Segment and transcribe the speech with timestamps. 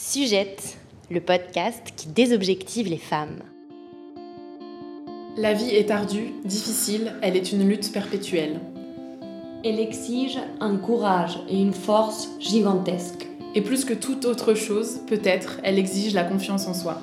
[0.00, 0.78] Sujette,
[1.10, 3.40] le podcast qui désobjective les femmes.
[5.36, 8.60] La vie est ardue, difficile, elle est une lutte perpétuelle.
[9.64, 13.26] Elle exige un courage et une force gigantesques.
[13.56, 17.00] Et plus que toute autre chose, peut-être, elle exige la confiance en soi.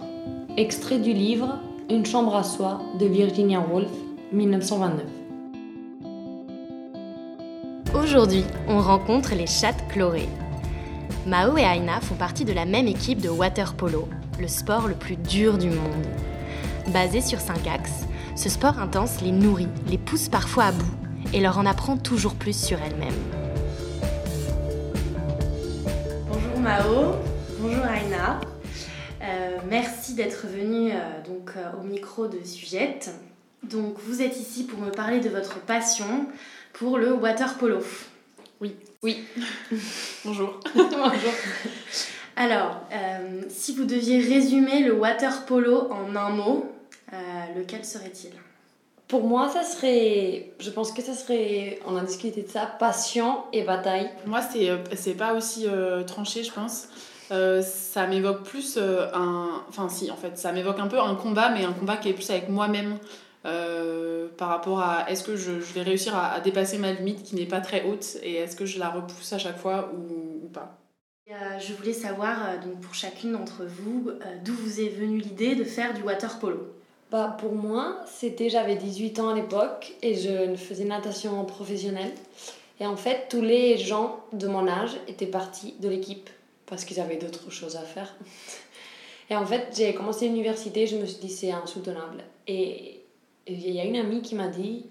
[0.56, 1.60] Extrait du livre
[1.90, 3.92] Une chambre à soi de Virginia Woolf,
[4.32, 5.04] 1929.
[7.94, 10.30] Aujourd'hui, on rencontre les chattes chlorées.
[11.26, 14.08] Mao et Aina font partie de la même équipe de water polo,
[14.40, 16.06] le sport le plus dur du monde.
[16.94, 20.94] Basé sur cinq axes, ce sport intense les nourrit, les pousse parfois à bout
[21.34, 23.10] et leur en apprend toujours plus sur elles-mêmes.
[26.28, 27.16] Bonjour Mao,
[27.60, 28.40] bonjour Aina.
[29.24, 33.10] Euh, merci d'être venue euh, donc euh, au micro de Sujette.
[33.64, 36.28] Donc vous êtes ici pour me parler de votre passion
[36.74, 37.80] pour le water polo.
[38.62, 38.76] Oui.
[39.06, 39.24] Oui.
[40.26, 40.60] Bonjour.
[40.76, 41.34] Bonjour.
[42.36, 46.66] Alors, euh, si vous deviez résumer le water polo en un mot,
[47.14, 47.18] euh,
[47.56, 48.32] lequel serait-il?
[49.08, 50.54] Pour moi, ça serait.
[50.60, 51.78] Je pense que ça serait.
[51.86, 54.10] On a discuté de ça, passion et bataille.
[54.22, 55.68] Pour moi, c'est, euh, c'est pas aussi
[56.08, 56.88] tranché, je pense.
[57.30, 59.62] ça m'évoque plus un.
[59.70, 62.14] Enfin, si, en fait, ça m'évoque un peu un combat, mais un combat qui est
[62.14, 62.98] plus avec moi-même.
[63.46, 67.46] Euh, par rapport à est-ce que je, vais réussir à, dépasser ma limite qui n'est
[67.46, 70.80] pas très haute et est-ce que je la repousse à chaque fois ou, pas?
[71.30, 74.12] Euh, je voulais savoir, euh, donc pour chacune d'entre vous,
[74.44, 76.74] d'où vous est venue l'idée de faire du water polo?
[77.12, 82.12] Bah, Pour moi, c'était j'avais 18 ans à l'époque et je faisais natation professionnelle.
[82.80, 86.30] Et en fait, tous les gens de mon âge étaient partis de l'équipe
[86.66, 88.16] parce qu'ils avaient d'autres choses à faire.
[89.30, 92.24] Et en fait, j'ai commencé l'université, je me suis dit c'est insoutenable.
[92.48, 93.05] Et
[93.48, 94.88] il y a une amie qui m'a dit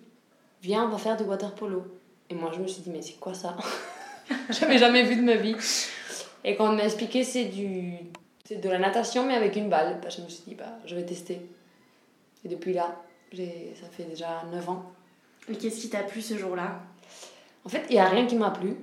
[0.63, 1.85] Viens, on va faire du water polo.
[2.31, 3.57] Et moi, je me suis dit Mais c'est quoi ça?
[4.51, 5.57] J'avais jamais vu de ma vie.
[6.45, 7.99] Et quand on m'a expliqué c'est du
[8.51, 11.05] de la natation, mais avec une balle, bah, je me suis dit bah, Je vais
[11.05, 11.41] tester.
[12.45, 12.95] Et depuis là,
[13.33, 14.93] ça fait déjà 9 ans.
[15.51, 16.81] Et qu'est-ce qui t'a plu ce jour-là?
[17.65, 18.77] En fait, il n'y a rien qui m'a plu.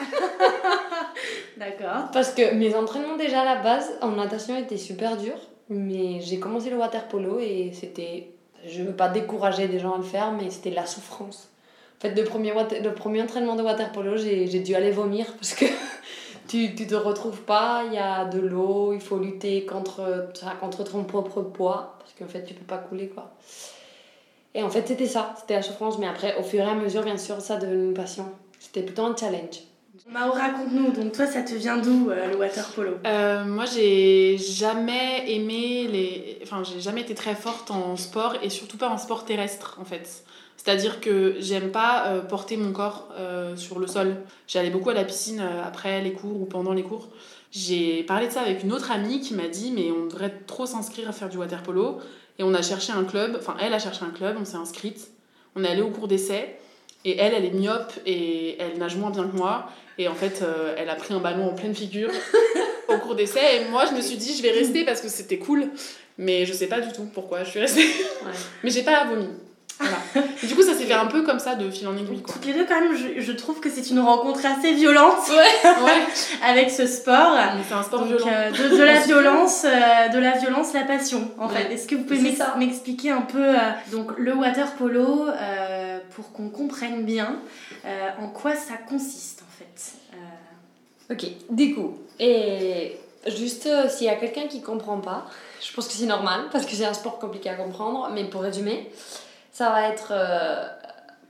[1.58, 2.10] D'accord.
[2.12, 5.40] Parce que mes entraînements déjà à la base en natation étaient super durs.
[5.68, 8.30] Mais j'ai commencé le water polo et c'était
[8.68, 11.48] je veux pas décourager des gens à le faire, mais c'était la souffrance.
[11.98, 15.54] En fait, le premier, le premier entraînement de water polo, j'ai dû aller vomir parce
[15.54, 15.64] que
[16.46, 20.30] tu ne te retrouves pas, il y a de l'eau, il faut lutter contre,
[20.60, 23.08] contre ton propre poids parce qu'en fait, tu peux pas couler.
[23.08, 23.32] quoi.
[24.54, 27.02] Et en fait, c'était ça, c'était la souffrance, mais après, au fur et à mesure,
[27.02, 28.26] bien sûr, ça devenu une passion.
[28.58, 29.60] C'était plutôt un challenge.
[30.06, 32.92] Mao, raconte-nous, donc toi, ça te vient d'où euh, le water polo?
[33.06, 36.38] Euh, Moi, j'ai jamais aimé les.
[36.42, 39.84] Enfin, j'ai jamais été très forte en sport et surtout pas en sport terrestre en
[39.84, 40.24] fait.
[40.56, 43.08] C'est-à-dire que j'aime pas euh, porter mon corps
[43.56, 44.16] sur le sol.
[44.46, 47.08] J'allais beaucoup à la piscine après les cours ou pendant les cours.
[47.50, 50.66] J'ai parlé de ça avec une autre amie qui m'a dit mais on devrait trop
[50.66, 51.98] s'inscrire à faire du water polo.
[52.38, 55.10] Et on a cherché un club, enfin elle a cherché un club, on s'est inscrite.
[55.56, 56.58] On est allé au cours d'essai.
[57.04, 59.68] Et elle, elle est myope et elle nage moins bien que moi.
[59.98, 62.10] Et en fait, euh, elle a pris un ballon en pleine figure
[62.88, 63.40] au cours d'essai.
[63.56, 65.68] Et moi, je me suis dit, je vais rester parce que c'était cool.
[66.18, 67.86] Mais je sais pas du tout pourquoi je suis restée.
[68.62, 69.28] Mais j'ai pas vomi.
[69.80, 69.96] Voilà.
[70.42, 72.22] du coup, ça s'est fait un peu comme ça de fil en aiguille.
[72.22, 75.70] Toutes les deux, quand même, je, je trouve que c'est une rencontre assez violente ouais.
[75.84, 76.06] ouais.
[76.48, 77.36] avec ce sport.
[77.68, 78.26] C'est un sport violent.
[78.26, 81.72] Euh, de, de, la violence, euh, de la violence, la passion, en fait.
[81.72, 83.54] Est-ce que vous pouvez m'expliquer un peu
[83.92, 85.26] donc le water polo
[86.16, 87.40] pour qu'on comprenne bien
[88.20, 89.87] en quoi ça consiste euh,
[91.10, 95.26] ok, du coup, et juste euh, s'il y a quelqu'un qui comprend pas,
[95.60, 98.42] je pense que c'est normal parce que c'est un sport compliqué à comprendre, mais pour
[98.42, 98.90] résumer,
[99.52, 100.66] ça va être euh,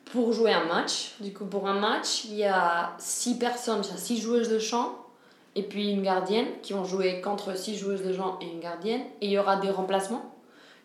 [0.06, 1.14] pour jouer un match.
[1.20, 4.48] Du coup, pour un match, il y a 6 personnes, il y a 6 joueuses
[4.48, 4.94] de chant
[5.54, 9.02] et puis une gardienne qui vont jouer contre 6 joueuses de chant et une gardienne.
[9.20, 10.34] Et il y aura des remplacements.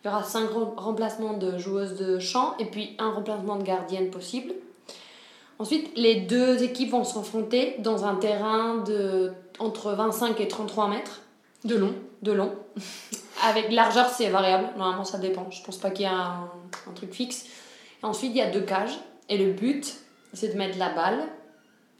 [0.02, 4.10] Il y aura 5 remplacements de joueuses de chant et puis un remplacement de gardienne
[4.10, 4.52] possible.
[5.58, 11.20] Ensuite, les deux équipes vont s'affronter dans un terrain de entre 25 et 33 mètres.
[11.64, 11.94] De long.
[12.22, 12.52] De long.
[13.42, 14.68] Avec largeur, c'est variable.
[14.76, 15.50] Normalement, ça dépend.
[15.50, 16.50] Je pense pas qu'il y a un,
[16.88, 17.46] un, truc fixe.
[18.02, 18.98] Et ensuite, il y a deux cages.
[19.28, 19.94] Et le but,
[20.32, 21.24] c'est de mettre la balle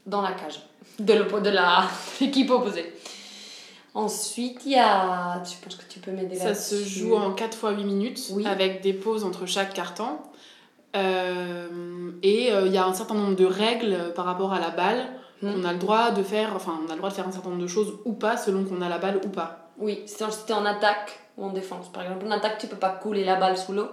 [0.05, 0.61] dans la cage
[0.99, 1.13] de
[2.21, 2.93] l'équipe opposée.
[3.93, 5.41] Ensuite, il y a.
[5.49, 8.19] Tu penses que tu peux m'aider là Ça se joue en 4 fois 8 minutes,
[8.45, 10.17] avec des pauses entre chaque carton.
[10.95, 14.69] Euh, et euh, il y a un certain nombre de règles par rapport à la
[14.69, 15.07] balle.
[15.41, 15.53] Hmm.
[15.57, 17.49] On a le droit de faire, enfin, on a le droit de faire un certain
[17.49, 19.69] nombre de choses ou pas selon qu'on a la balle ou pas.
[19.77, 21.91] Oui, si t'es en attaque ou en défense.
[21.91, 23.89] Par exemple, en attaque, tu peux pas couler la balle sous l'eau.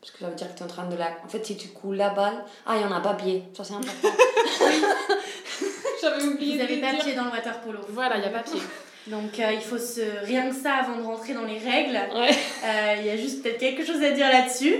[0.00, 1.08] Parce que ça veut dire que tu es en train de la.
[1.24, 2.44] En fait, si tu coules la balle.
[2.66, 3.44] Ah, il y en a papier.
[3.52, 4.08] Ça, c'est important.
[6.00, 6.56] J'avais oublié.
[6.56, 7.80] Vous avez papier dans le water polo.
[7.90, 8.60] Voilà, il y a papier.
[9.06, 10.00] Donc euh, il faut se...
[10.24, 11.98] rien que ça avant de rentrer dans les règles.
[12.14, 12.30] Ouais.
[12.64, 14.74] Euh, Il y a juste peut-être quelque chose à dire là-dessus.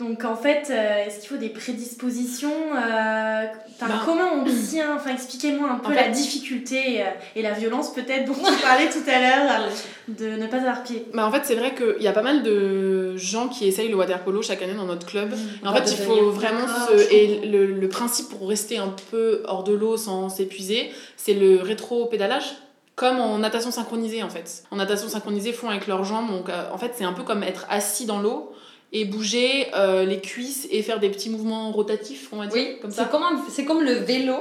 [0.00, 4.94] Donc en fait, euh, est-ce qu'il faut des prédispositions euh, enfin, Ben- Comment on tient
[4.96, 7.02] Enfin expliquez-moi un peu En la fait- difficulté
[7.34, 9.68] et la violence peut-être dont tu parlais tout à l'heure
[10.08, 11.04] de ne pas avoir pied.
[11.12, 13.96] Bah, en fait, c'est vrai qu'il y a pas mal de gens qui essayent le
[13.96, 15.32] water polo chaque année dans notre club.
[15.64, 17.12] Et en fait, il de faut vraiment se...
[17.12, 21.60] Et le, le principe pour rester un peu hors de l'eau sans s'épuiser, c'est le
[21.60, 22.54] rétro-pédalage.
[22.96, 24.64] Comme en natation synchronisée, en fait.
[24.70, 26.30] En natation synchronisée, font avec leurs jambes.
[26.30, 28.52] Donc, euh, en fait, c'est un peu comme être assis dans l'eau
[28.92, 32.54] et bouger euh, les cuisses et faire des petits mouvements rotatifs, on va dire.
[32.56, 33.04] Oui, comme c'est ça.
[33.04, 34.36] comme, un- c'est comme le vélo.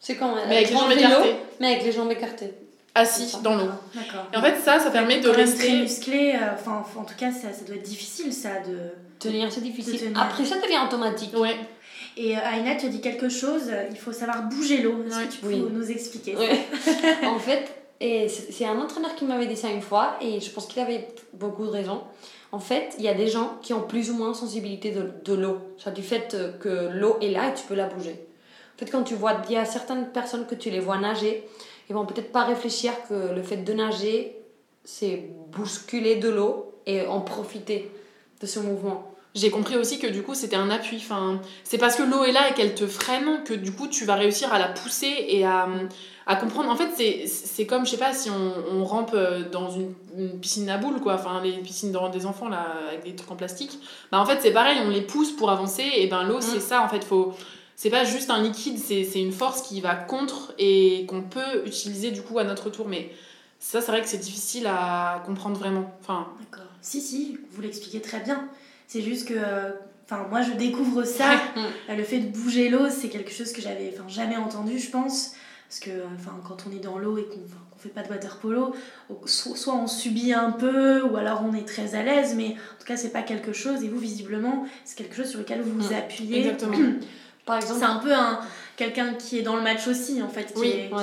[0.00, 1.34] C'est comme un Mais avec les jambes vélo, écartées.
[1.60, 2.54] mais avec les jambes écartées.
[2.94, 3.68] Assis dans l'eau.
[3.94, 4.26] D'accord.
[4.32, 5.72] Et en fait, ça, ça permet de rester.
[5.82, 6.32] musclé.
[6.34, 8.78] euh, Enfin, en tout cas, ça, ça doit être difficile ça de.
[9.18, 9.92] Tenir, c'est difficile.
[9.94, 10.20] De tenir.
[10.20, 11.36] Après, ça devient automatique.
[11.36, 11.56] Ouais.
[12.16, 13.70] Et Aïna, tu as dit quelque chose.
[13.90, 15.04] Il faut savoir bouger l'eau.
[15.06, 15.26] Est-ce Ouais.
[15.26, 15.64] que tu peux Oui.
[15.70, 16.60] nous expliquer Ouais.
[17.26, 17.68] en fait,
[18.00, 21.08] et c'est un entraîneur qui m'avait dit ça une fois et je pense qu'il avait
[21.32, 22.02] beaucoup de raison.
[22.52, 25.34] En fait, il y a des gens qui ont plus ou moins sensibilité de, de
[25.34, 25.58] l'eau.
[25.78, 28.26] Ça du fait euh, que l'eau est là et tu peux la bouger.
[28.74, 31.46] En fait, quand tu vois, il y a certaines personnes que tu les vois nager,
[31.90, 34.36] ils vont peut-être pas réfléchir que le fait de nager,
[34.84, 37.90] c'est bousculer de l'eau et en profiter
[38.40, 39.07] de ce mouvement.
[39.34, 40.96] J'ai compris aussi que du coup c'était un appui.
[40.96, 44.04] Enfin, c'est parce que l'eau est là et qu'elle te freine que du coup tu
[44.04, 45.68] vas réussir à la pousser et à,
[46.26, 46.70] à comprendre.
[46.70, 46.90] En fait,
[47.26, 50.78] c'est- comme, je sais pas, si on, on rampe euh, dans une, une piscine à
[50.78, 51.14] boules, quoi.
[51.14, 53.78] Enfin, les piscines des enfants là avec des trucs en plastique.
[54.10, 56.82] Bah en fait, c'est pareil, on les pousse pour avancer et ben l'eau c'est ça
[56.82, 57.04] en fait.
[57.04, 57.34] Faut,
[57.76, 61.64] c'est pas juste un liquide, c'est c'est une force qui va contre et qu'on peut
[61.66, 62.88] utiliser du coup à notre tour.
[62.88, 63.12] Mais
[63.60, 65.92] ça, c'est vrai que c'est difficile à comprendre vraiment.
[66.00, 66.66] Enfin, D'accord.
[66.80, 68.48] Si, si, vous l'expliquez très bien.
[68.88, 69.34] C'est juste que.
[69.36, 69.70] euh,
[70.10, 71.32] Enfin, moi, je découvre ça.
[71.90, 74.88] Euh, Le fait de bouger l'eau, c'est quelque chose que j'avais enfin, jamais entendu, je
[74.90, 75.32] pense.
[75.68, 77.36] Parce que enfin, quand on est dans l'eau et qu'on
[77.70, 78.74] qu'on fait pas de water polo,
[79.26, 82.78] so- soit on subit un peu, ou alors on est très à l'aise, mais en
[82.80, 83.84] tout cas, c'est pas quelque chose.
[83.84, 85.98] Et vous, visiblement, c'est quelque chose sur lequel vous vous Mm.
[85.98, 86.38] appuyez.
[86.38, 86.78] exactement.
[87.44, 88.40] Par exemple, C'est un peu un,
[88.78, 90.54] quelqu'un qui est dans le match aussi, en fait.
[90.54, 91.02] qui Oui, est- ouais.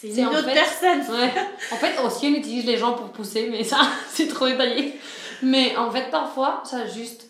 [0.00, 1.00] C'est C'est une autre fait- personne.
[1.14, 1.30] Ouais.
[1.70, 3.76] En fait, aussi, on utilise les gens pour pousser, mais ça,
[4.10, 4.94] c'est trop détaillé.
[5.42, 7.28] Mais en fait, parfois, ça juste,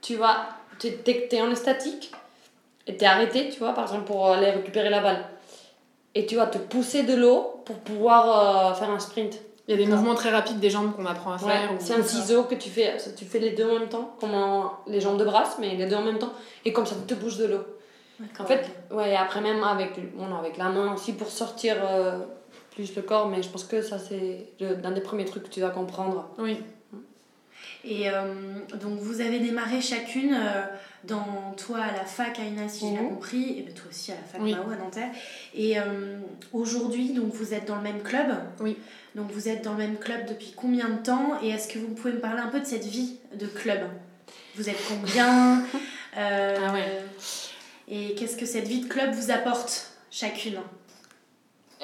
[0.00, 0.48] tu vas,
[0.78, 2.12] t'es t'es- t'es en statique
[2.86, 5.24] et t'es arrêté, tu vois, par exemple, pour aller récupérer la balle.
[6.14, 9.38] Et tu vas te pousser de l'eau pour pouvoir euh, faire un sprint.
[9.68, 11.72] Il y a des mouvements très rapides des jambes qu'on apprend à Ouais, faire.
[11.72, 14.34] ou- c'est un ciseau que tu fais, tu fais les deux en même temps, comme
[14.34, 16.32] en- les jambes de brasse, mais les deux en même temps.
[16.64, 17.60] Et comme ça, tu te bouges de l'eau.
[18.38, 22.18] En fait, ouais, après même avec, bon, avec la main aussi pour sortir euh,
[22.72, 25.60] plus le corps, mais je pense que ça, c'est l'un des premiers trucs que tu
[25.60, 26.28] dois comprendre.
[26.38, 26.58] Oui.
[27.84, 28.22] Et euh,
[28.80, 30.62] donc vous avez démarré chacune euh,
[31.04, 33.08] dans toi à la fac Aïna si j'ai bien Mhm.
[33.08, 34.54] compris et ben toi aussi à la fac Oui.
[34.54, 35.10] Mao à Nanterre.
[35.54, 36.18] Et euh,
[36.52, 38.28] aujourd'hui donc vous êtes dans le même club.
[38.60, 38.76] Oui.
[39.14, 41.38] Donc vous êtes dans le même club depuis combien de temps?
[41.42, 43.80] Et est-ce que vous pouvez me parler un peu de cette vie de club?
[44.54, 45.62] Vous êtes combien?
[46.14, 47.02] Ah ouais.
[47.88, 50.58] Et qu'est-ce que cette vie de club vous apporte chacune?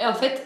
[0.00, 0.44] Et en fait,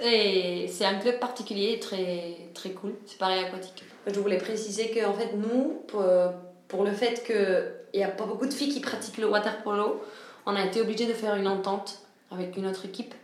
[0.69, 3.85] c'est un club particulier, très, très cool, c'est pareil aquatique.
[4.07, 6.05] Je voulais préciser que en fait, nous, pour,
[6.69, 10.03] pour le fait qu'il n'y a pas beaucoup de filles qui pratiquent le water polo,
[10.47, 11.99] on a été obligé de faire une entente
[12.31, 13.15] avec une autre équipe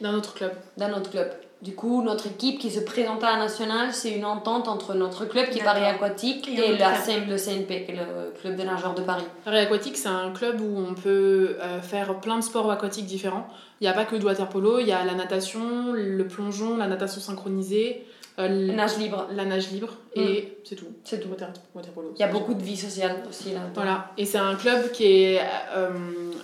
[0.00, 0.52] D'un autre club.
[0.76, 1.32] d'un autre club.
[1.60, 5.24] Du coup, notre équipe qui se présente à la nationale, c'est une entente entre notre
[5.24, 5.84] club qui est Paris.
[5.84, 6.94] Aquatique Et la.
[6.94, 9.24] CM le CNP, qui est le club de nageurs de Paris.
[9.44, 13.48] Paris Aquatique, c'est un club où on peut euh, faire plein de sports aquatiques différents.
[13.80, 16.76] Il n'y a pas que du water polo, il y a la natation, le plongeon,
[16.76, 18.06] la natation synchronisée,
[18.38, 20.86] euh, l- Nage libre, la nage libre et c'est tout.
[21.04, 21.28] c'est tout.
[21.28, 22.12] Water, water polo.
[22.16, 23.60] Il y a beaucoup de vie sociale aussi là.
[23.74, 25.40] Voilà, et c'est un club qui est
[25.76, 25.90] euh,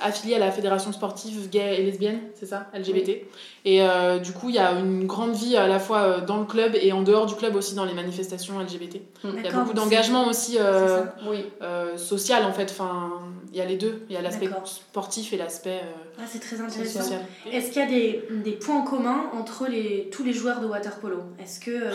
[0.02, 3.10] affilié à la fédération sportive gay et lesbienne, c'est ça, LGBT.
[3.66, 6.44] Et euh, du coup, il y a une grande vie à la fois dans le
[6.44, 8.96] club et en dehors du club aussi dans les manifestations LGBT.
[9.24, 10.58] Il y a beaucoup d'engagement aussi.
[11.28, 11.44] Oui.
[11.96, 12.70] social en fait.
[12.70, 13.12] Enfin,
[13.52, 14.02] il y a les deux.
[14.08, 17.00] Il y a l'aspect sportif et l'aspect euh, Ah, c'est très intéressant.
[17.02, 17.20] social.
[17.50, 20.96] Est-ce qu'il y a des, des points communs entre les, tous les joueurs de water
[20.98, 21.18] polo?
[21.40, 21.94] Est-ce que euh,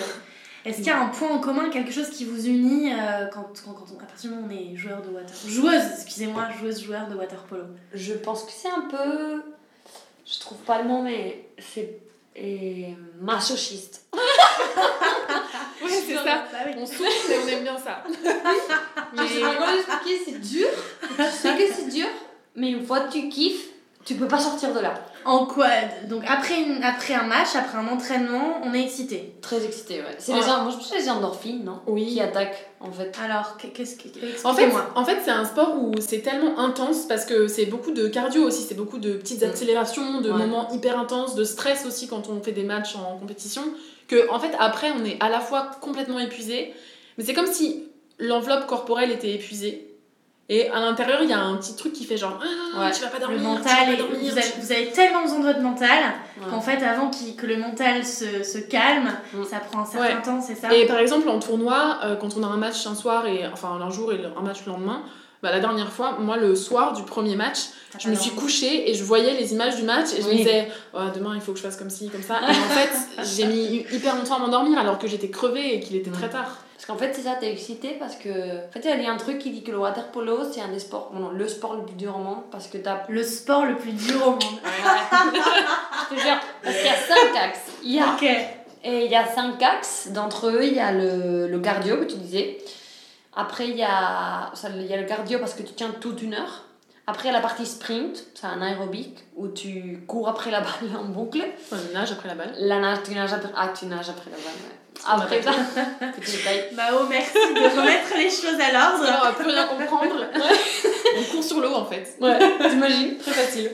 [0.66, 3.52] est-ce qu'il y a un point en commun, quelque chose qui vous unit euh, quand,
[3.64, 6.50] quand, quand on, à partir du moment où on est joueur de water joueuse, excusez-moi,
[6.60, 7.64] joueuse joueur de water polo?
[7.94, 9.42] Je pense que c'est un peu.
[10.26, 12.00] Je trouve pas le mot, mais c'est.
[12.36, 14.08] Et masochiste.
[15.82, 16.24] Oui, c'est ça.
[16.52, 16.74] Bah oui.
[16.78, 18.04] On souffle et on aime bien ça.
[18.10, 20.68] Je sais pas comment l'expliquer, c'est dur.
[21.16, 22.08] Tu sais que c'est dur,
[22.56, 23.70] mais une fois que tu kiffes,
[24.06, 24.94] tu peux pas sortir de là.
[25.26, 25.68] En quoi
[26.08, 29.34] Donc après, une, après un match, après un entraînement, on est excité.
[29.42, 30.16] Très excité, ouais.
[30.18, 30.40] C'est Ouais.
[30.40, 31.80] les, moi, je pense que c'est les endorphines, non?
[31.88, 32.06] Oui.
[32.14, 33.14] Qui attaquent, en fait.
[33.24, 34.08] Alors, qu- qu'est-ce que.
[34.48, 37.92] En fait, en fait c'est un sport où c'est tellement intense parce que c'est beaucoup
[37.92, 39.50] de cardio aussi, c'est beaucoup de petites Mm.
[39.50, 40.38] accélérations, de Ouais.
[40.38, 43.64] moments hyper intenses, de stress aussi quand on fait des matchs en compétition.
[44.08, 46.74] Que en fait, après, on est à la fois complètement épuisé,
[47.18, 47.84] mais c'est comme si
[48.18, 49.89] l'enveloppe corporelle était épuisée.
[50.52, 52.92] Et à l'intérieur, il y a un petit truc qui fait genre ah, Ouais.
[52.92, 54.18] tu vas pas Le dormir, tu vas mental, pas est- dormir.
[54.22, 55.90] vous, avez, vous avez tellement besoin de votre mental
[56.42, 56.46] Ouais.
[56.50, 59.44] qu'en fait, avant que le mental se, se calme, Mm.
[59.44, 60.22] ça prend un certain Ouais.
[60.24, 62.96] temps, c'est ça Et par exemple, en tournoi, euh, quand on a un match un
[62.96, 65.04] soir, et enfin un jour et le- un match le lendemain,
[65.44, 67.60] bah, la dernière fois, moi le soir du premier match,
[68.00, 70.70] je me suis couchée et je voyais les images du match et je me disais
[70.94, 72.40] Oh, demain il faut que je fasse comme ci, comme ça.
[72.42, 75.96] Et en fait, j'ai mis hyper longtemps à m'endormir alors que j'étais crevée et qu'il
[75.96, 76.58] était très tard.
[76.80, 78.30] Parce qu'en fait, c'est ça, t'es excité parce que.
[78.30, 80.70] En fait, il y a un truc qui dit que le water polo, c'est un
[80.70, 81.10] des sports.
[81.12, 83.02] bon, non, le sport le plus dur au monde parce que t'as.
[83.10, 84.40] Le sport le plus dur au monde.
[84.42, 87.60] Je te jure, parce qu'il y a 5 axes.
[87.84, 88.24] Il y a Ok.
[88.86, 90.08] Et il y a cinq axes.
[90.14, 92.60] D'entre eux, il y a le, le cardio que tu disais.
[93.36, 96.22] Après, il y, a, ça, il y a le cardio parce que tu tiens toute
[96.22, 96.64] une heure.
[97.10, 101.44] Après, la partie sprint, c'est un aérobic où tu cours après la balle en boucle.
[101.72, 102.54] Je nage après la balle.
[102.60, 104.46] La nage, tu nages après, ah, tu nages après la balle.
[104.46, 105.24] ouais.
[105.24, 105.52] Après ça,
[106.16, 106.66] petit détail.
[106.76, 109.06] Mao, merci de remettre les choses à l'ordre.
[109.22, 110.24] on va plus rien comprendre.
[111.18, 112.16] on court sur l'eau en fait.
[112.22, 112.38] Ouais,
[112.70, 113.72] t'imagines Très facile.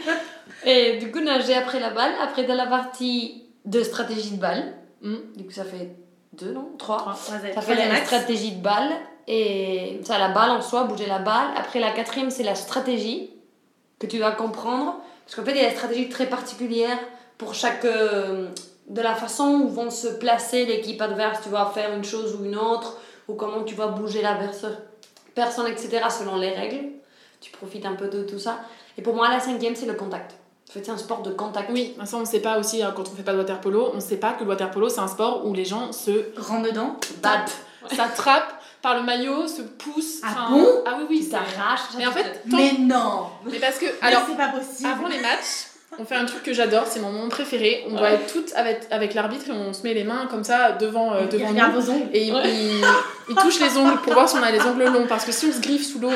[0.64, 2.14] Et du coup, nager après la balle.
[2.22, 4.72] Après, dans la partie de stratégie de balle.
[5.02, 5.16] Mm.
[5.36, 5.94] Du coup, ça fait
[6.32, 6.70] deux, non?
[6.78, 6.96] Trois.
[6.96, 7.14] Trois.
[7.16, 8.92] Ça fait la stratégie de balle
[9.28, 11.48] et ça la balle en soi, bouger la balle.
[11.56, 13.30] Après la quatrième, c'est la stratégie
[13.98, 14.96] que tu dois comprendre.
[15.24, 16.98] Parce qu'en fait, il y a des stratégies très particulières
[17.38, 17.84] pour chaque.
[17.84, 18.48] euh,
[18.88, 22.44] de la façon où vont se placer l'équipe adverse, tu vas faire une chose ou
[22.44, 22.98] une autre,
[23.28, 24.66] ou comment tu vas bouger la perso-
[25.36, 26.00] personne, etc.
[26.10, 26.88] selon les règles.
[27.40, 28.58] Tu profites un peu de tout ça.
[28.98, 30.32] Et pour moi, la cinquième, c'est le contact.
[30.68, 31.70] En fait, c'est un sport de contact.
[31.72, 34.00] Oui, ça on sait pas aussi hein, quand on fait pas de water polo, on
[34.00, 36.10] sait pas que le water polo c'est un sport où les gens se
[36.40, 36.96] Rentre dedans.
[37.22, 37.50] tapent,
[37.94, 40.20] s'attrapent par le maillot, se poussent.
[40.24, 41.80] Ah enfin, bon Ah oui oui, t'arraches.
[41.96, 44.88] Mais en fait, tant- Mais non mais parce que Alors, alors c'est pas possible.
[44.92, 45.66] Avant les matchs,
[45.98, 47.84] on fait un truc que j'adore, c'est mon moment préféré.
[47.88, 50.72] On doit être toutes avec, avec l'arbitre et on se met les mains comme ça
[50.72, 51.80] devant, euh, Il devant nous.
[51.80, 52.08] vos ongles.
[52.14, 52.28] Et
[53.28, 55.06] il touche les ongles pour voir si on a les ongles longs.
[55.06, 56.10] Parce que si on se griffe sous l'eau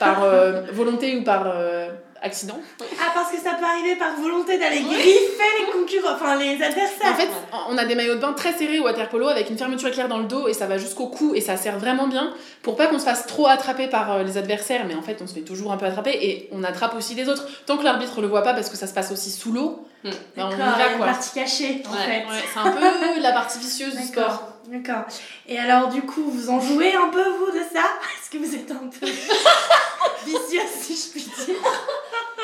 [0.00, 1.88] par euh, volonté ou par euh,
[2.22, 2.58] accident,
[3.00, 7.12] Ah, parce que ça peut arriver par volonté d'aller griffer les concurrents, enfin les adversaires.
[7.12, 7.28] en fait,
[7.68, 10.08] on a des maillots de bain très serrés au water polo avec une fermeture éclair
[10.08, 12.86] dans le dos et ça va jusqu'au cou et ça sert vraiment bien pour pas
[12.88, 14.84] qu'on se fasse trop attraper par euh, les adversaires.
[14.86, 17.28] Mais en fait, on se fait toujours un peu attraper et on attrape aussi les
[17.28, 17.46] autres.
[17.66, 20.08] Tant que l'arbitre le voit pas parce que ça se passe aussi sous l'eau, Hmm.
[20.34, 21.06] ben, on y va quoi.
[21.08, 22.26] partie cachée en Ouais, fait.
[22.26, 24.24] Ouais, c'est un peu la partie vicieuse du sport.
[24.24, 25.04] D'accord, d'accord.
[25.46, 27.82] Et alors, du coup, vous en jouez un peu, vous, de ça?
[28.18, 29.06] Est-ce que vous êtes un peu
[30.24, 31.54] vicieuse, si je puis dire?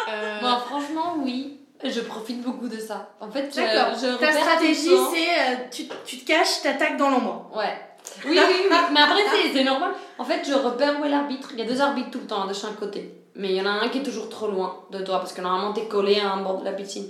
[0.08, 1.60] Euh, Moi, franchement, oui.
[1.84, 3.10] Je profite beaucoup de ça.
[3.20, 3.60] En fait, je,
[4.00, 7.50] je Ta stratégie, c'est euh, tu, tu te caches, t'attaques dans l'ombre.
[7.54, 7.78] Ouais.
[8.24, 8.76] Oui, oui, oui.
[8.92, 9.90] Mais après, c'est- c'est normal.
[10.18, 11.50] En fait, je repère où est l'arbitre.
[11.52, 13.12] Il y a deux arbitres tout le temps, de chaque côté.
[13.34, 15.42] Mais il y en a un qui est toujours trop loin de toi, parce que
[15.42, 17.06] normalement, t'es collé à un bord de la piscine.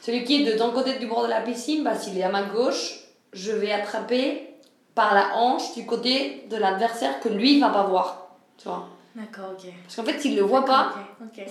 [0.00, 2.30] Celui qui est de ton côté du bord de la piscine, bah, s'il est à
[2.30, 2.94] ma gauche,
[3.34, 4.48] je vais attraper
[4.94, 8.28] par la hanche du côté de l'adversaire que lui va pas voir.
[8.56, 9.72] Tu vois D'accord, ok.
[9.84, 10.92] Parce qu'en fait, s'il le voit pas.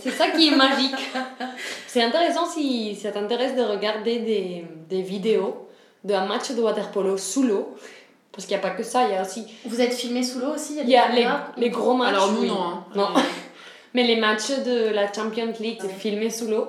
[0.01, 0.93] C'est ça qui est magique.
[1.87, 5.67] C'est intéressant si ça t'intéresse de regarder des, des vidéos
[6.03, 7.75] d'un match de water polo sous l'eau.
[8.31, 10.39] Parce qu'il n'y a pas que ça, il y a aussi Vous êtes filmé sous
[10.39, 12.09] l'eau aussi il y a les, les gros matchs.
[12.09, 12.47] Alors nous oui.
[12.49, 12.61] non.
[12.63, 12.85] hein.
[12.93, 13.07] Non.
[13.95, 15.93] Mais les matchs de la Champions League, c'est Ouais.
[15.93, 16.67] filmé sous l'eau.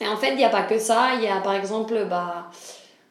[0.00, 1.14] Et en fait, il n'y a pas que ça.
[1.14, 2.50] Il y a par exemple, bah,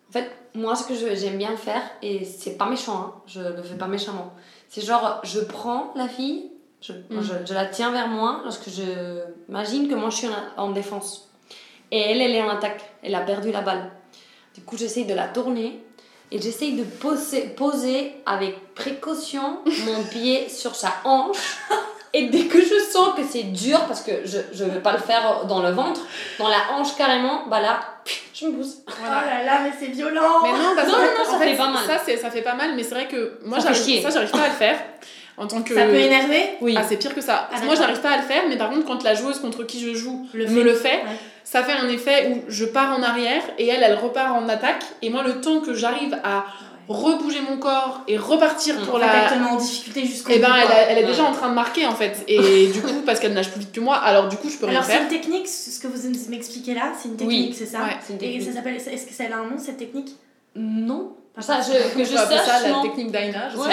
[0.10, 3.40] en fait, moi, ce que je- j'aime bien faire, et c'est pas méchant, hein, je
[3.42, 4.34] le fais pas méchamment,
[4.70, 7.22] c'est genre, je prends la fille, je, Mm.
[7.22, 10.72] je, je la tiens vers moi lorsque je imagine que moi je suis en, en
[10.72, 11.30] défense.
[11.92, 12.82] Et elle, elle est en attaque.
[13.04, 13.90] Elle a perdu la balle.
[14.54, 15.82] Du coup, j'essaye de la tourner
[16.32, 21.38] et j'essaye de poser, poser avec précaution mon pied sur sa hanche.
[22.14, 24.98] Et dès que je sens que c'est dur, parce que je ne veux pas le
[24.98, 26.02] faire dans le ventre,
[26.40, 27.80] dans la hanche carrément, bah là,
[28.34, 28.78] je me pousse.
[28.88, 31.58] Oh là là, mais c'est violent Mais non, parce Non, non, ça en fait, fait
[31.58, 31.84] pas mal.
[31.86, 34.80] Ça, fait pas mal, mais c'est vrai que moi, ça, j'arrive pas à le faire.
[35.38, 35.76] En tant que.
[35.76, 36.76] Ça peut énerver Oui.
[36.78, 37.48] Ah, c'est pire que ça.
[37.54, 39.80] Ah, moi, j'arrive pas à le faire, mais par contre, quand la joueuse contre qui
[39.80, 40.64] je joue Le me fait.
[40.64, 41.18] le fait, Ouais.
[41.44, 44.84] ça fait un effet où je pars en arrière et elle, elle repart en attaque.
[45.04, 46.46] Et moi, le temps que j'arrive à
[46.90, 48.86] rebouger mon corps et repartir Mm.
[48.86, 49.24] pour En fait, la.
[49.26, 50.76] elle te met en difficulté jusqu'au Et ben, bout, elle, quoi.
[50.76, 52.24] a- elle est déjà en train de marquer en fait.
[52.30, 54.66] Et du coup, parce qu'elle nage plus vite que moi, alors du coup, je peux
[54.66, 55.02] rien Alors, c'est faire.
[55.04, 57.18] une technique, ce que vous m'expliquez là, c'est une Oui.
[57.20, 57.98] technique, c'est ça Ouais.
[58.02, 58.48] C'est une Et technique.
[58.50, 60.16] ça s'appelle, est-ce que ça a un nom cette technique?
[60.56, 62.82] Non, Ça, je, que je sache, ça la non.
[62.82, 63.50] technique d'Aina.
[63.56, 63.70] Ouais.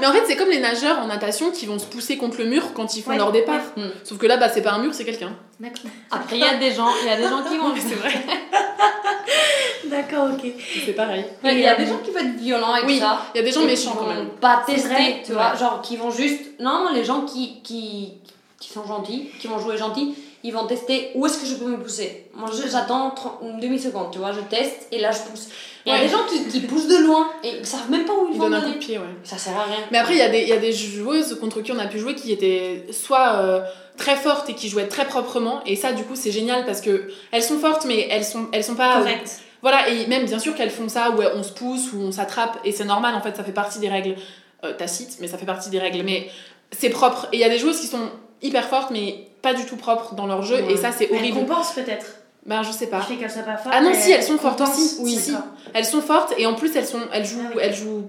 [0.00, 2.46] Mais en fait, c'est comme les nageurs en natation qui vont se pousser contre le
[2.46, 3.60] mur quand ils font Ouais, leur départ.
[3.76, 3.84] ouais.
[3.84, 3.90] Mm.
[4.04, 5.32] Sauf que là, bah, c'est pas un mur, c'est quelqu'un.
[5.60, 5.90] D'accord.
[6.10, 7.72] Après, il y a des gens, il y a des gens qui vont.
[7.76, 8.12] c'est vrai.
[9.84, 10.50] D'accord, ok.
[10.84, 11.24] C'est pareil.
[11.44, 13.22] Il y a des gens qui vont être violents avec Oui, ça.
[13.34, 14.28] il y a des gens méchants quand même.
[14.40, 15.58] Pas tester, vrai, tu vois, ouais.
[15.58, 16.40] genre qui vont juste.
[16.60, 18.14] Non, les gens qui, qui,
[18.58, 21.66] qui sont gentils, qui vont jouer gentils, ils vont tester où est-ce que je peux
[21.66, 22.26] me pousser.
[22.34, 25.48] Moi, j'attends 30 une demi-seconde, tu vois, je teste et là je pousse.
[25.86, 26.04] Il y a Ouais.
[26.06, 28.38] des gens qui, qui poussent de loin et ils savent même pas où ils Ils
[28.38, 29.04] vont donnent un coup de pied, ouais.
[29.24, 29.76] Ça sert à rien.
[29.90, 31.86] Mais après, il y, a des- il y a des joueuses contre qui on a
[31.86, 33.60] pu jouer qui étaient soit euh,
[33.96, 35.62] très fortes et qui jouaient très proprement.
[35.66, 38.64] Et ça, du coup, c'est génial parce que elles sont fortes, mais elles sont, elles
[38.64, 38.98] sont pas.
[38.98, 39.40] Correct.
[39.62, 42.58] Voilà, et même bien sûr qu'elles font ça où on se pousse, où on s'attrape.
[42.64, 44.16] Et c'est normal, en fait, ça fait partie des règles
[44.64, 46.02] euh, tacites, mais ça fait partie des règles.
[46.02, 46.28] Mais
[46.72, 47.26] c'est propre.
[47.32, 48.08] Et il y a des joueuses qui sont
[48.42, 50.56] hyper fortes, mais pas du tout propres dans leur jeu.
[50.56, 50.72] Ouais.
[50.72, 51.38] Et ça, c'est horrible.
[51.38, 52.06] compense peut-être.
[52.46, 53.00] Ben, je sais pas.
[53.06, 53.74] qu'elle soit pas forte.
[53.76, 54.96] Ah non, si, elles sont fortes aussi.
[55.00, 55.32] Oui, si.
[55.74, 57.60] Elles sont fortes et en plus, elles, sont, elles, jouent, Ah oui.
[57.62, 58.08] elles jouent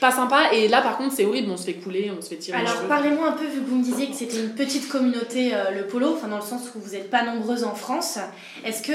[0.00, 0.52] pas sympa.
[0.52, 1.50] Et là, par contre, c'est horrible.
[1.50, 3.76] On se fait couler, on se fait tirer Alors parlez-moi un peu, vu que vous
[3.76, 6.80] me disiez que c'était une petite communauté, euh, le polo, enfin dans le sens où
[6.80, 8.18] vous n'êtes pas nombreuses en France.
[8.64, 8.92] Est-ce que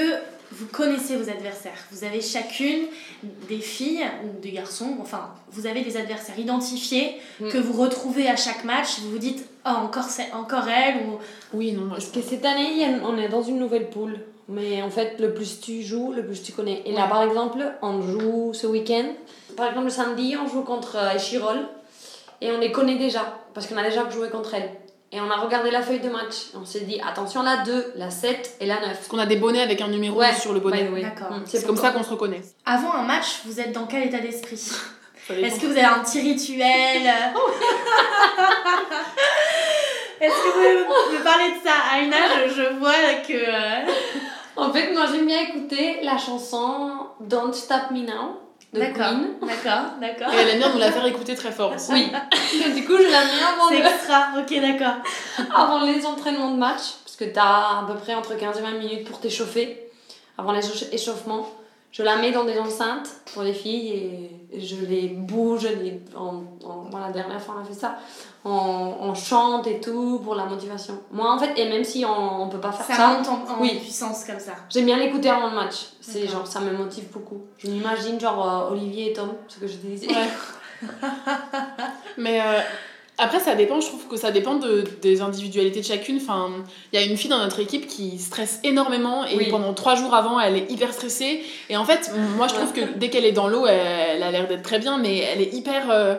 [0.52, 1.76] vous connaissez vos adversaires?
[1.92, 2.86] Vous avez chacune
[3.48, 7.50] des filles ou des garçons, enfin vous avez des adversaires identifiés Mm.
[7.50, 9.00] que vous retrouvez à chaque match.
[9.02, 11.18] Vous vous dites, oh encore, c'est- encore elle ou...
[11.54, 14.18] Oui, non, moi, Parce que cette année, on est dans une nouvelle poule.
[14.50, 16.82] Mais en fait, le plus tu joues, le plus tu connais.
[16.86, 17.08] Et là, Ouais.
[17.10, 19.04] par exemple, on joue ce week-end.
[19.56, 21.58] Par exemple, le samedi, on joue contre euh, Echirol.
[22.40, 23.36] Et on les connaît déjà.
[23.52, 24.70] Parce qu'on a déjà joué contre elles.
[25.12, 26.50] Et on a regardé la feuille de match.
[26.54, 28.88] On s'est dit, attention, la 2, la 7 et la 9.
[28.94, 30.84] Parce qu'on a des bonnets avec un numéro Ouais, sur le bonnet.
[31.02, 31.36] D'accord.
[31.38, 32.42] Mm, C'est comme ça qu'on se reconnaît.
[32.66, 34.60] Avant un match, vous êtes dans quel état d'esprit?
[35.30, 37.02] Est-ce que vous avez un petit rituel
[40.20, 42.16] Est-ce que vous pouvez me parler de ça Aïna,
[42.48, 42.92] je, je vois
[43.26, 43.32] que...
[43.34, 43.86] euh,
[44.56, 48.40] En fait, moi, j'aime bien écouter la chanson Don't Stop Me Now
[48.72, 49.28] de D'accord, Queen.
[49.42, 50.32] d'accord, d'accord.
[50.34, 51.92] Et elle aime bien nous la faire écouter très fort aussi.
[51.92, 52.10] Oui.
[52.74, 54.96] du coup, je la mets avant, C'est le- extra, ok d'accord.
[55.56, 56.82] avant les entraînements de match.
[57.04, 59.88] Parce que tu as à peu près entre 15 et 20 minutes pour t'échauffer.
[60.36, 61.48] Avant les écha- échauffements.
[61.90, 63.90] Je la mets dans des enceintes pour les filles
[64.52, 65.66] et je les bouge.
[65.66, 67.96] Les, en, en- moi, la dernière fois, on a fait ça.
[68.44, 68.50] On,
[69.00, 71.00] on chante et tout pour la motivation.
[71.10, 73.54] Moi, en fait, et même si on, on peut pas faire Ça, ça, monte en,
[73.56, 73.78] en Oui.
[73.80, 74.52] puissance comme ça.
[74.68, 75.86] j'aime bien l'écouter avant le match.
[76.00, 76.38] C'est D'accord.
[76.40, 77.42] genre, ça me motive beaucoup.
[77.58, 80.08] Je m'imagine genre euh, Olivier et Tom, ce que je te disais.
[80.08, 80.28] Ouais.
[82.18, 82.60] Mais euh,
[83.18, 83.80] après, ça dépend.
[83.80, 86.18] Je trouve que ça dépend de, des individualités de chacune.
[86.22, 86.48] Enfin,
[86.92, 89.48] il y a une fille dans notre équipe qui stresse énormément et Oui.
[89.50, 91.42] pendant trois jours avant, elle est hyper stressée.
[91.68, 94.30] Et en fait, moi, je trouve que dès qu'elle est dans l'eau, elle, elle a
[94.30, 95.90] l'air d'être très bien, mais elle est hyper.
[95.90, 96.14] euh,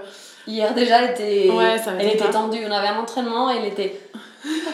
[0.47, 2.29] Hier déjà, elle était, Ouais, ça elle était pas.
[2.33, 2.59] tendue.
[2.67, 4.01] On avait un entraînement et elle était.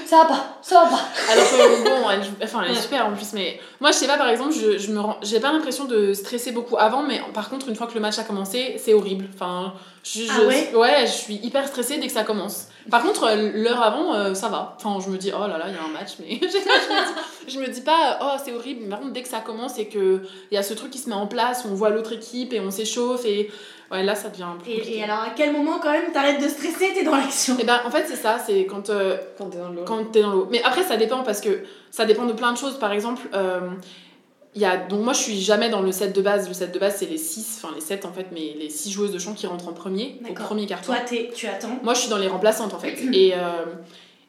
[0.06, 1.02] Ça va pas, ça va pas.
[1.32, 4.16] Alors que bon, elle, enfin, elle est super en plus, mais moi je sais pas,
[4.16, 7.50] par exemple, je, je me rends, j'ai pas l'impression de stresser beaucoup avant, mais par
[7.50, 9.26] contre, une fois que le match a commencé, c'est horrible.
[9.34, 9.74] Enfin,
[10.06, 12.68] je, je- Ah ouais je suis hyper stressée dès que ça commence.
[12.92, 14.78] Par contre, euh, l'heure avant, euh, ça va.
[14.78, 16.50] Enfin, je me dis, oh là là, il y a un match, mais je, me
[16.52, 19.80] dis, je me dis pas, oh c'est horrible, mais par contre, dès que ça commence
[19.80, 22.54] et qu'il y a ce truc qui se met en place, on voit l'autre équipe
[22.54, 23.50] et on s'échauffe, et
[23.92, 24.98] ouais, là ça devient Et, compliqué.
[25.00, 27.58] et alors à quel moment quand même t'arrêtes de stresser, t'es dans l'action?
[27.58, 29.82] Et ben en fait c'est ça, c'est quand euh, Quand t'es dans l'eau.
[29.88, 30.48] quand t'es dans l'eau.
[30.52, 32.78] Mais après, ça dépend parce que ça dépend de plein de choses.
[32.78, 33.62] Par exemple, euh,
[34.56, 36.48] il y a, donc moi je suis jamais dans le set de base.
[36.48, 38.90] Le set de base, c'est les 6, enfin les 7 en fait, mais les 6
[38.90, 40.94] joueuses de chant qui rentrent en premier, au premier carton.
[40.94, 41.78] Toi t'es, tu attends.
[41.84, 42.98] Moi je suis dans les remplaçantes en fait.
[43.12, 43.66] Et, euh,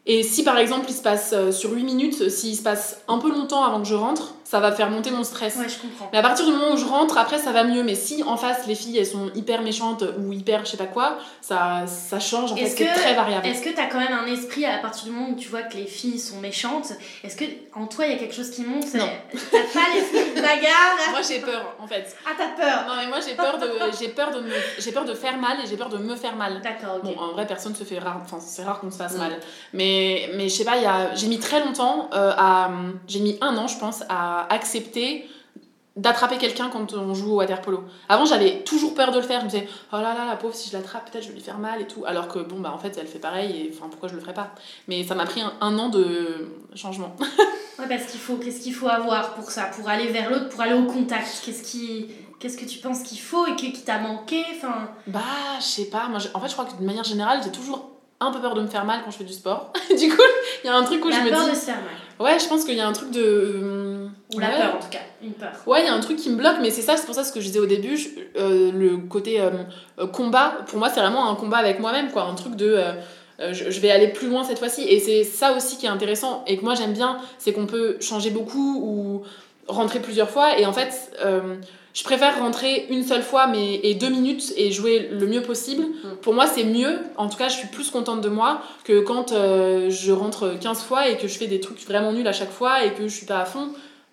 [0.05, 3.19] et si par exemple il se passe euh, sur 8 minutes, s'il se passe un
[3.19, 5.57] peu longtemps avant que je rentre, ça va faire monter mon stress.
[5.57, 6.09] Ouais je comprends.
[6.13, 7.83] Mais à partir du moment où je rentre, après ça va mieux.
[7.83, 10.87] Mais si en face les filles elles sont hyper méchantes ou hyper je sais pas
[10.87, 13.47] quoi, ça, ça change en fait, Est-ce c'est très variable.
[13.47, 15.77] Est-ce que t'as quand même un esprit à partir du moment où tu vois que
[15.77, 16.93] les filles sont méchantes
[17.25, 18.95] Est-ce que en toi il y a quelque chose qui monte?
[18.95, 19.09] Non.
[19.33, 22.15] T'as pas l'esprit de bagarre Moi j'ai peur en fait.
[22.25, 22.85] Ah t'as peur?
[22.87, 25.57] Non mais moi j'ai peur de j'ai peur de me j'ai peur de faire mal
[25.65, 26.61] et j'ai peur de me faire mal.
[26.63, 27.15] D'accord, ok.
[27.15, 29.19] Bon en vrai personne se fait rare enfin c'est rare qu'on se fasse Mm.
[29.19, 29.41] mal.
[29.73, 32.71] Mais mais je sais pas y a j'ai mis très longtemps euh, à
[33.09, 35.29] j'ai mis un an je pense à accepter
[35.97, 37.83] d'attraper quelqu'un quand on joue au water polo.
[38.11, 40.55] Avant j'avais toujours peur de le faire, je me disais oh là là la pauvre
[40.55, 42.71] si je l'attrape peut-être je vais lui faire mal et tout alors que bon bah
[42.75, 44.51] en fait elle fait pareil et enfin pourquoi je le ferais pas?
[44.89, 47.15] Mais ça m'a pris un, un an de changement.
[47.79, 49.65] Ouais, parce qu'il faut, qu'est-ce qu'il faut avoir pour ça?
[49.65, 52.07] Pour aller vers l'autre, pour aller au contact Qu'est-ce qui,
[52.41, 54.43] qu'est-ce que tu penses qu'il faut et que, qui t'a manqué?
[54.57, 55.21] Enfin, Bah,
[55.59, 56.09] je sais pas.
[56.09, 58.63] Moi, en fait, je crois que de manière générale, j'ai toujours un peu peur de
[58.63, 59.75] me faire mal quand je fais du sport.
[59.91, 60.23] du coup,
[60.65, 61.51] il y a un truc où La je me peur dis.
[61.51, 61.93] de se faire mal.
[62.27, 63.96] Ouais, je pense qu'il y a un truc de.
[64.41, 64.57] La ouais.
[64.57, 65.51] peur en tout cas, une peur.
[65.67, 67.25] Ouais, il y a un truc qui me bloque, mais c'est ça, c'est pour ça
[67.25, 67.97] ce que je disais au début.
[67.97, 69.51] je- euh, le côté euh,
[69.99, 72.23] euh, combat, pour moi, c'est vraiment un combat avec moi-même, quoi.
[72.25, 72.67] Un truc de.
[72.77, 72.93] euh,
[73.53, 74.83] je, je vais aller plus loin cette fois-ci.
[74.83, 77.97] Et c'est ça aussi qui est intéressant et que moi j'aime bien, c'est qu'on peut
[78.01, 79.23] changer beaucoup ou
[79.69, 80.59] rentrer plusieurs fois.
[80.59, 81.13] Et en fait,
[81.93, 85.83] je préfère rentrer une seule fois mais, et deux minutes et jouer le mieux possible.
[85.85, 86.17] Mm.
[86.23, 86.99] Pour moi, c'est mieux.
[87.19, 90.83] En tout cas, je suis plus contente de moi que quand euh, je rentre 15
[90.83, 93.15] fois et que je fais des trucs vraiment nuls à chaque fois et que je
[93.15, 93.69] suis pas à fond.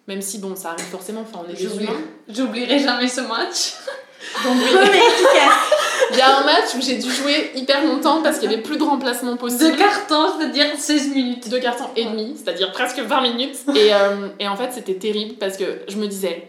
[0.07, 1.99] Même si, bon, ça arrive forcément, enfin, on est des humains.
[2.27, 3.75] J'oublierai jamais ce match.
[4.43, 5.73] Donc mais efficace.
[6.11, 8.61] Il y a un match où j'ai dû jouer hyper longtemps parce qu'il y avait
[8.61, 9.71] plus de remplacement possible.
[9.71, 11.49] Deux cartons, c'est-à-dire 16 minutes.
[11.49, 13.57] deux cartons et demi, c'est-à-dire presque 20 minutes.
[13.75, 16.47] Et, euh, et en fait, c'était terrible parce que je me disais,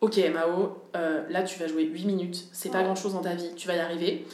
[0.00, 3.50] ok Mao, euh, là tu vas jouer 8 minutes, c'est pas grand-chose dans ta vie,
[3.56, 4.26] tu vas y arriver.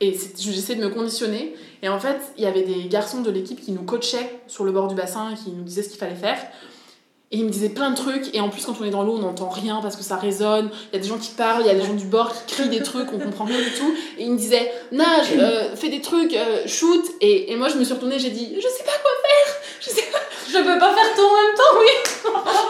[0.00, 1.54] Et j'essaie de me conditionner.
[1.82, 4.72] Et en fait, il y avait des garçons de l'équipe qui nous coachaient sur le
[4.72, 6.38] bord du bassin, qui nous disaient ce qu'il fallait faire.
[7.32, 8.34] Et ils me disaient plein de trucs.
[8.34, 10.70] Et en plus, quand on est dans l'eau, on n'entend rien parce que ça résonne.
[10.92, 12.54] Il y a des gens qui parlent, il y a des gens du bord qui
[12.54, 13.94] crient des trucs, on comprend rien du tout.
[14.18, 17.04] Et ils me disaient, nage, euh, fais des trucs, euh, shoot.
[17.20, 19.54] Et, et moi, je me suis retournée, j'ai dit, je sais pas quoi faire.
[19.80, 20.18] Je sais pas.
[20.48, 22.32] Je peux pas faire tout en même temps, oui.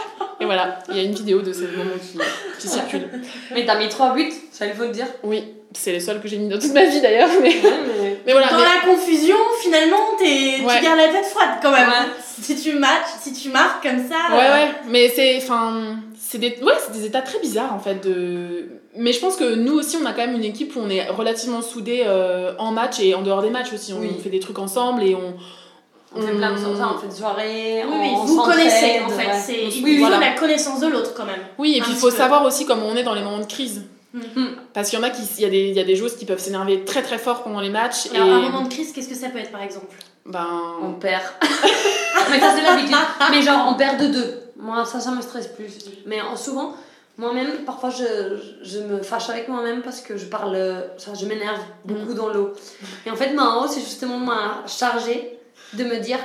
[0.53, 2.17] Voilà, il y a une vidéo de ce moment qui,
[2.59, 3.07] qui circule.
[3.53, 5.05] Mais t'as mis 3 buts, ça il faut le dire.
[5.23, 7.29] Oui, c'est les seuls que j'ai mis dans toute ma vie d'ailleurs.
[7.41, 8.17] Mais, mais...
[8.25, 10.77] mais voilà, Dans mais- la confusion, finalement, t'es- Ouais.
[10.77, 11.87] tu gardes la tête froide quand même.
[11.87, 11.95] Ouais.
[12.41, 14.35] Si tu matches, si tu marques comme ça.
[14.35, 17.79] Ouais, euh, ouais, mais c'est enfin c'est des ouais, c'est des états très bizarres en
[17.79, 20.79] fait de mais je pense que nous aussi on a quand même une équipe où
[20.79, 24.09] on est relativement soudés euh, en match et en dehors des matchs aussi, on Oui.
[24.21, 25.33] fait des trucs ensemble et on
[26.13, 28.99] On fait plein de choses, on fait des soirées, Oui, on, oui, on vous connaissez
[29.05, 29.27] en fait.
[29.27, 29.39] ouais.
[29.41, 30.19] C'est, il Oui, faut voilà.
[30.19, 31.39] la connaissance de l'autre quand même.
[31.57, 32.15] Oui, et puis il faut peu.
[32.17, 33.83] savoir aussi comment on est dans les moments de crise.
[34.13, 34.57] Mhm.
[34.73, 36.17] Parce qu'il y en a qui il y a des il y a des joueuses
[36.17, 38.91] qui peuvent s'énerver très très fort pendant les matchs Alors, et un moment de crise,
[38.91, 39.95] qu'est-ce que ça peut être par exemple?
[40.25, 41.23] On ben perd.
[42.29, 42.93] mais ça c'est l'habitude.
[43.31, 44.41] Mais genre on perd de deux.
[44.57, 45.71] Moi ça ça me stresse plus.
[46.05, 46.73] Mais en- souvent
[47.17, 48.03] moi-même parfois je,
[48.63, 50.57] je me fâche avec moi-même parce que je parle
[50.97, 52.51] ça je m'énerve beaucoup dans l'eau.
[53.05, 55.37] Et en fait Mao c'est justement m'a chargé
[55.73, 56.19] de me dire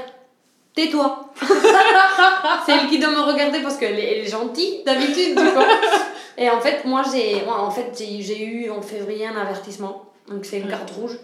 [0.74, 1.32] tais-toi.
[2.66, 5.60] c'est elle qui doit me regarder parce qu'elle est, elle est gentille d'habitude du coup.
[6.38, 10.04] Et en fait moi j'ai en fait j'ai eu en février un avertissement.
[10.28, 11.18] Donc c'est une carte rouge.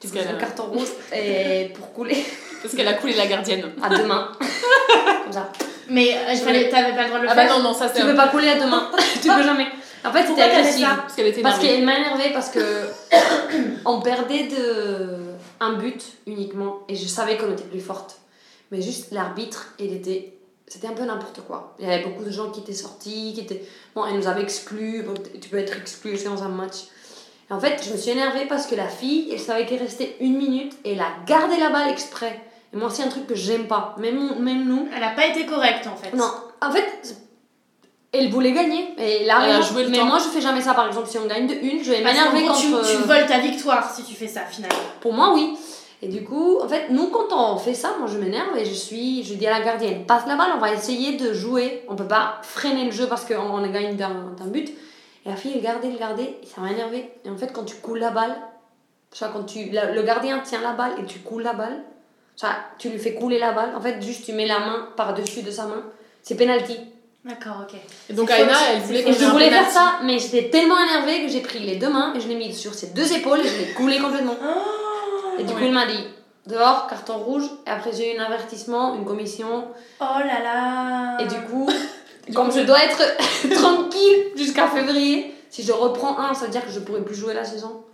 [0.00, 2.22] Tu qu'elle un carton rouge et pour couler
[2.62, 3.72] parce qu'elle a coulé la gardienne.
[3.82, 4.32] à deux mains.
[5.24, 5.50] Comme ça.
[5.88, 8.00] Mais euh, t'avais pas le droit de le Ah bah faire non non, ça c'est
[8.00, 8.90] Tu peux pas couler à deux mains.
[9.22, 9.66] tu peux jamais.
[10.04, 10.86] En fait, c'était agressif.
[10.86, 11.76] parce qu'elle était Parce énervée.
[11.76, 12.60] qu'elle m'a énervée parce que
[13.86, 15.08] on perdait de
[15.60, 18.20] un but uniquement et je savais qu'on était plus forte.
[18.70, 20.34] Mais juste l'arbitre, il était
[20.66, 21.74] c'était un peu n'importe quoi.
[21.78, 23.64] Il y avait beaucoup de gens qui étaient sortis, qui étaient
[23.94, 25.02] bon, elle nous avait exclus.
[25.02, 26.84] Bon, tu peux être exclu dans un match.
[27.50, 30.16] Et en fait, je me suis énervée parce que la fille, elle savait qu'il restait
[30.20, 32.40] une minute et elle a gardé la balle exprès.
[32.72, 33.94] Et moi, c'est un truc que j'aime pas.
[33.98, 36.16] Même, même nous, Elle a pas été correcte en fait.
[36.16, 37.14] non, en fait,
[38.14, 38.94] elle voulait gagner.
[38.98, 40.06] Et a Elle a joué le mais temps.
[40.06, 40.74] moi, je fais jamais ça.
[40.74, 42.88] Par exemple, si on gagne de une, je vais m'énerver gros, tu, contre.
[42.88, 44.78] tu voles ta victoire si tu fais ça finalement.
[45.00, 45.56] Pour moi, oui.
[46.02, 48.74] Et du coup, en fait, nous, quand on fait ça, moi, je m'énerve et je
[48.74, 51.82] suis, je dis à la gardienne, passe la balle, on va essayer de jouer.
[51.88, 54.68] On peut pas freiner le jeu parce qu'on on gagne d'un but.
[55.24, 57.10] Et la fille, elle gardait, elle gardait, et ça m'a énervé.
[57.24, 58.36] Et en fait, quand tu coules la balle,
[59.18, 61.82] quand tu, la- le gardien tient la balle et tu coules la balle,
[62.36, 62.48] ça,
[62.78, 63.72] tu lui fais couler la balle.
[63.76, 65.82] En fait, juste tu mets la main par-dessus de sa main.
[66.22, 66.76] C'est penalty.
[67.24, 67.78] D'accord, ok.
[68.10, 68.38] Et donc faute.
[68.74, 71.76] elle voulait ait je voulais faire ça, mais j'étais tellement énervée que j'ai pris les
[71.76, 74.36] deux mains et je l'ai mis sur ses deux épaules et je l'ai coulé complètement.
[74.42, 75.66] Oh, Et du coup, Ouais.
[75.68, 76.04] il m'a dit
[76.46, 77.44] dehors, carton rouge.
[77.66, 79.64] Et après, j'ai eu un avertissement, une commission.
[80.00, 81.66] oh là là Et du coup,
[82.34, 83.02] comme je dois être
[83.54, 87.32] tranquille jusqu'à février, si je reprends un, ça veut dire que je pourrai plus jouer
[87.32, 87.84] la saison.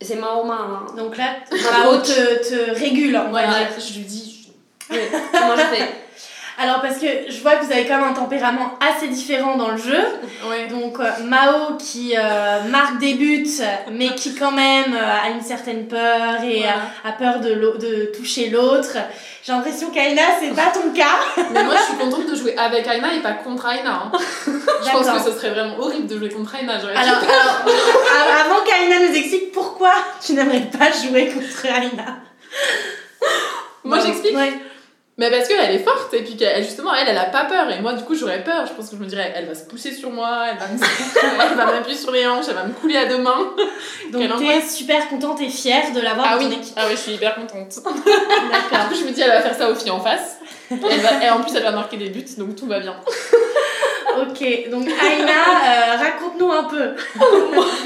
[0.00, 0.86] C'est m'a.
[0.96, 4.52] Donc là, Ma Mao te, te régule, va Ouais, je lui dis.
[4.88, 5.88] Comment je fais?
[6.60, 9.70] Alors parce que je vois que vous avez quand même un tempérament assez différent dans
[9.70, 10.04] le jeu.
[10.48, 10.66] Ouais.
[10.66, 13.46] Donc euh, Mao qui euh, marque des buts,
[13.92, 16.80] mais qui quand même euh, a une certaine peur et Voilà.
[17.04, 18.96] a, a peur de, toucher l'autre.
[19.44, 21.44] J'ai l'impression qu'Aina, c'est pas ton cas.
[21.52, 24.10] Mais moi, je suis contente de jouer avec Aïna et pas contre Aïna.
[24.12, 24.12] hein.
[24.46, 26.56] Je pense que ce serait vraiment horrible de jouer contre.
[26.58, 29.92] J'aurais Alors, alors avant qu'Aina nous explique pourquoi
[30.24, 32.16] tu n'aimerais pas jouer contre Aina.
[33.84, 34.36] Moi, j'explique.
[34.36, 34.52] Ouais.
[35.18, 37.68] Mais parce qu'elle est forte et puis qu'elle, justement, elle, elle a pas peur.
[37.72, 38.64] Et moi, du coup, j'aurais peur.
[38.66, 40.78] Je pense que je me dirais, elle va se pousser sur moi, elle va me-
[41.50, 43.50] elle va m'appuyer sur les hanches, elle va me couler à deux mains.
[44.12, 47.12] Donc t'es super contente et fière de l'avoir Ah dans oui, ah oui, je suis
[47.14, 47.68] hyper contente.
[47.84, 48.10] Du
[48.72, 48.88] D'accord.
[48.88, 50.36] coup, je me dis, elle va faire ça aux filles en face.
[50.70, 52.94] Elle va, et en plus, elle va marquer des buts, donc tout va bien.
[54.20, 56.90] Ok, donc Aina, euh, raconte-nous un peu.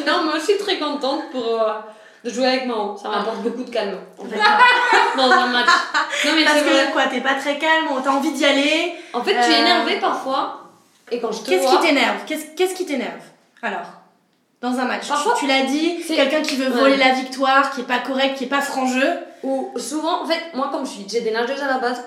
[0.07, 1.73] Non, moi je suis très contente pour, euh,
[2.25, 2.97] de jouer avec Mao.
[2.97, 5.69] Ça m'apporte beaucoup de calme en fait, Parce dans un match.
[6.25, 6.87] Non, mais vrai.
[6.87, 8.95] que quoi, t'es pas très calme, t'as envie d'y aller.
[9.13, 10.59] En fait, tu es Euh, énervée parfois.
[11.11, 12.17] Et quand je te Qu'est-ce qui t'énerve?
[12.27, 13.21] Qu'est-ce qui t'énerve?
[13.63, 13.87] Alors,
[14.61, 16.81] dans un match, Parfois, tu, tu l'as dit, c'est- quelqu'un qui veut Ouais.
[16.81, 19.19] voler la victoire, qui est pas correct, qui est pas franc jeu.
[19.43, 22.03] Ou souvent, en fait, moi, comme je suis, j'ai des nageuses à la base,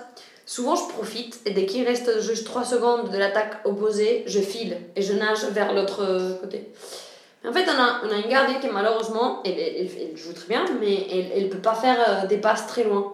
[0.46, 4.78] souvent je profite et dès qu'il reste juste 3 secondes de l'attaque opposée, je file
[4.96, 6.70] et je nage vers l'autre côté.
[7.48, 10.48] En fait, on a, on a une gardienne qui malheureusement, elle, elle, elle joue très
[10.48, 13.14] bien, mais elle ne peut pas faire euh, des passes très loin.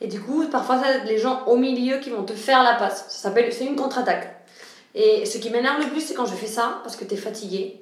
[0.00, 3.06] Et du coup, parfois, c'est les gens au milieu qui vont te faire la passe.
[3.08, 4.44] Ça s'appelle, c'est une contre-attaque.
[4.94, 7.16] Et ce qui m'énerve le plus, c'est quand je fais ça, parce que tu es
[7.16, 7.80] fatigué.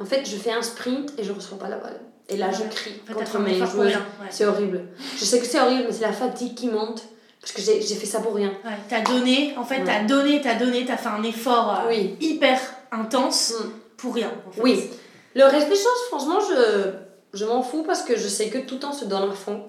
[0.00, 2.00] En fait, je fais un sprint et je ne reçois pas la balle.
[2.28, 4.02] Et là, je crie contre mes joueurs.
[4.30, 4.84] C'est horrible.
[5.16, 7.02] Je sais que c'est horrible, mais c'est la fatigue qui monte.
[7.40, 8.50] Parce que j'ai fait ça pour rien.
[8.64, 12.58] Ouais, t'as donné, en fait, t'as donné, t'as donné, t'as fait un effort euh, hyper
[12.90, 13.70] intense mm.
[13.96, 14.32] pour rien.
[14.58, 14.90] Oui.
[15.36, 16.92] Le reste des choses, franchement, je,
[17.38, 19.64] je m'en fous parce que je sais que tout le temps se donne à fond.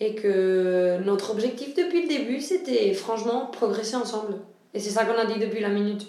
[0.00, 4.36] Et que notre objectif depuis le début, c'était franchement progresser ensemble.
[4.72, 6.06] Et c'est ça qu'on a dit depuis la minute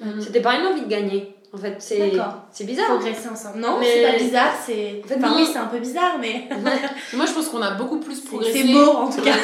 [0.00, 0.04] 1.
[0.04, 0.20] Mm.
[0.20, 1.36] C'était pas une envie de gagner.
[1.52, 2.12] En fait, c'est
[2.50, 2.96] c'est bizarre.
[2.96, 3.60] Progresser ensemble.
[3.60, 3.86] Non, mais...
[3.86, 6.48] c'est pas bizarre, c'est en fait, enfin, oui, c'est un peu bizarre mais
[7.14, 8.64] moi je pense qu'on a beaucoup plus progressé.
[8.66, 9.36] C'est beau en tout cas.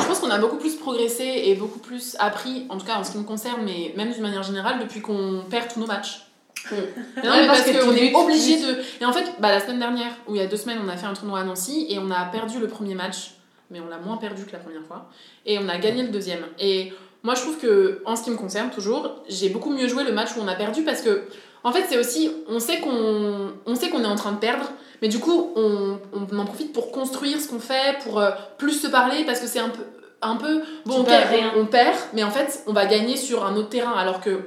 [0.00, 3.04] je pense qu'on a beaucoup plus progressé et beaucoup plus appris en tout cas en
[3.04, 6.26] ce qui me concerne mais même d'une manière générale depuis qu'on perd tous nos matchs.
[6.70, 6.80] Non,
[7.24, 8.78] mais parce, qu'on est obligé de.
[9.00, 10.96] Et en fait, bah, la semaine dernière, ou il y a deux semaines, on a
[10.96, 13.32] fait un tournoi à Nancy et on a perdu le premier match,
[13.70, 15.08] mais on l'a moins perdu que la première fois.
[15.46, 16.44] Et on a gagné le deuxième.
[16.58, 20.04] Et moi, je trouve que, en ce qui me concerne toujours, j'ai beaucoup mieux joué
[20.04, 21.24] le match où on a perdu parce que,
[21.64, 24.70] en fait, c'est aussi, on sait qu'on on sait qu'on est en train de perdre,
[25.00, 28.80] mais du coup, on, on en profite pour construire ce qu'on fait, pour euh, plus
[28.80, 29.82] se parler parce que c'est un peu,
[30.22, 33.56] un peu, bon, on, perd, on, perd, mais en fait, on va gagner sur un
[33.56, 34.40] autre terrain, alors que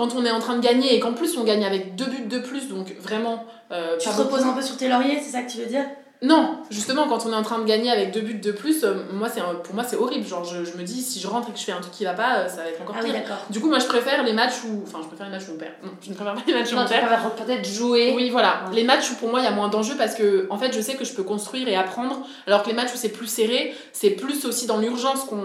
[0.00, 2.26] quand on est en train de gagner et qu'en plus on gagne avec deux buts
[2.26, 3.44] de plus, donc vraiment.
[3.70, 5.84] Euh, tu te reposes un peu sur tes lauriers, c'est ça que tu veux dire?
[6.22, 9.04] Non, justement, quand on est en train de gagner avec deux buts de plus, euh,
[9.12, 10.26] moi, c'est pour moi, c'est horrible.
[10.26, 12.04] Genre, je, je, me dis, si je rentre et que je fais un truc qui
[12.04, 13.14] va pas, euh, ça va être encore ah pire.
[13.48, 14.82] du coup, moi, je préfère les matchs où.
[14.86, 15.72] Enfin, je préfère les matchs où on perd.
[15.82, 17.06] Non, je ne préfère pas les matchs où on perd.
[17.36, 18.12] Peut-être jouer.
[18.14, 18.64] Oui, voilà.
[18.72, 20.80] Les matchs où pour moi, il y a moins d'enjeux parce que, en fait, je
[20.82, 22.26] sais que je peux construire et apprendre.
[22.46, 25.40] Alors que les matchs où c'est plus serré, c'est plus aussi dans l'urgence qu'on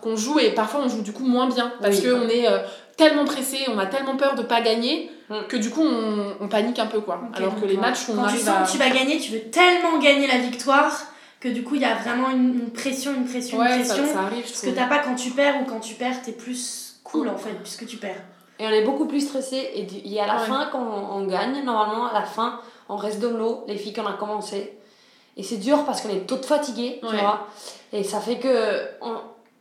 [0.00, 2.58] qu'on joue et parfois on joue du coup moins bien parce que qu'on est euh,
[2.96, 5.10] tellement pressé, on a tellement peur de pas gagner.
[5.48, 7.20] Que du coup on, on, panique un peu quoi.
[7.34, 9.42] Alors que les matchs on Quand arrive tu sens que tu vas gagner, tu veux
[9.50, 11.02] tellement gagner la victoire
[11.40, 14.06] que du coup il y a vraiment une, pression, une pression, une pression.
[14.06, 17.00] Ça, arrive, ce que t'as pas quand tu perds ou quand tu perds, t'es plus
[17.04, 17.30] cool mm.
[17.30, 18.22] en fait puisque tu perds.
[18.58, 19.70] Et on est beaucoup plus stressé
[20.04, 23.64] et, à la fin quand on, gagne, normalement à la fin on reste dans l'eau,
[23.68, 24.78] les filles qu'on a commencé.
[25.36, 27.46] Et c'est dur parce qu'on est toutes fatiguées, tu vois.
[27.92, 28.48] Et ça fait que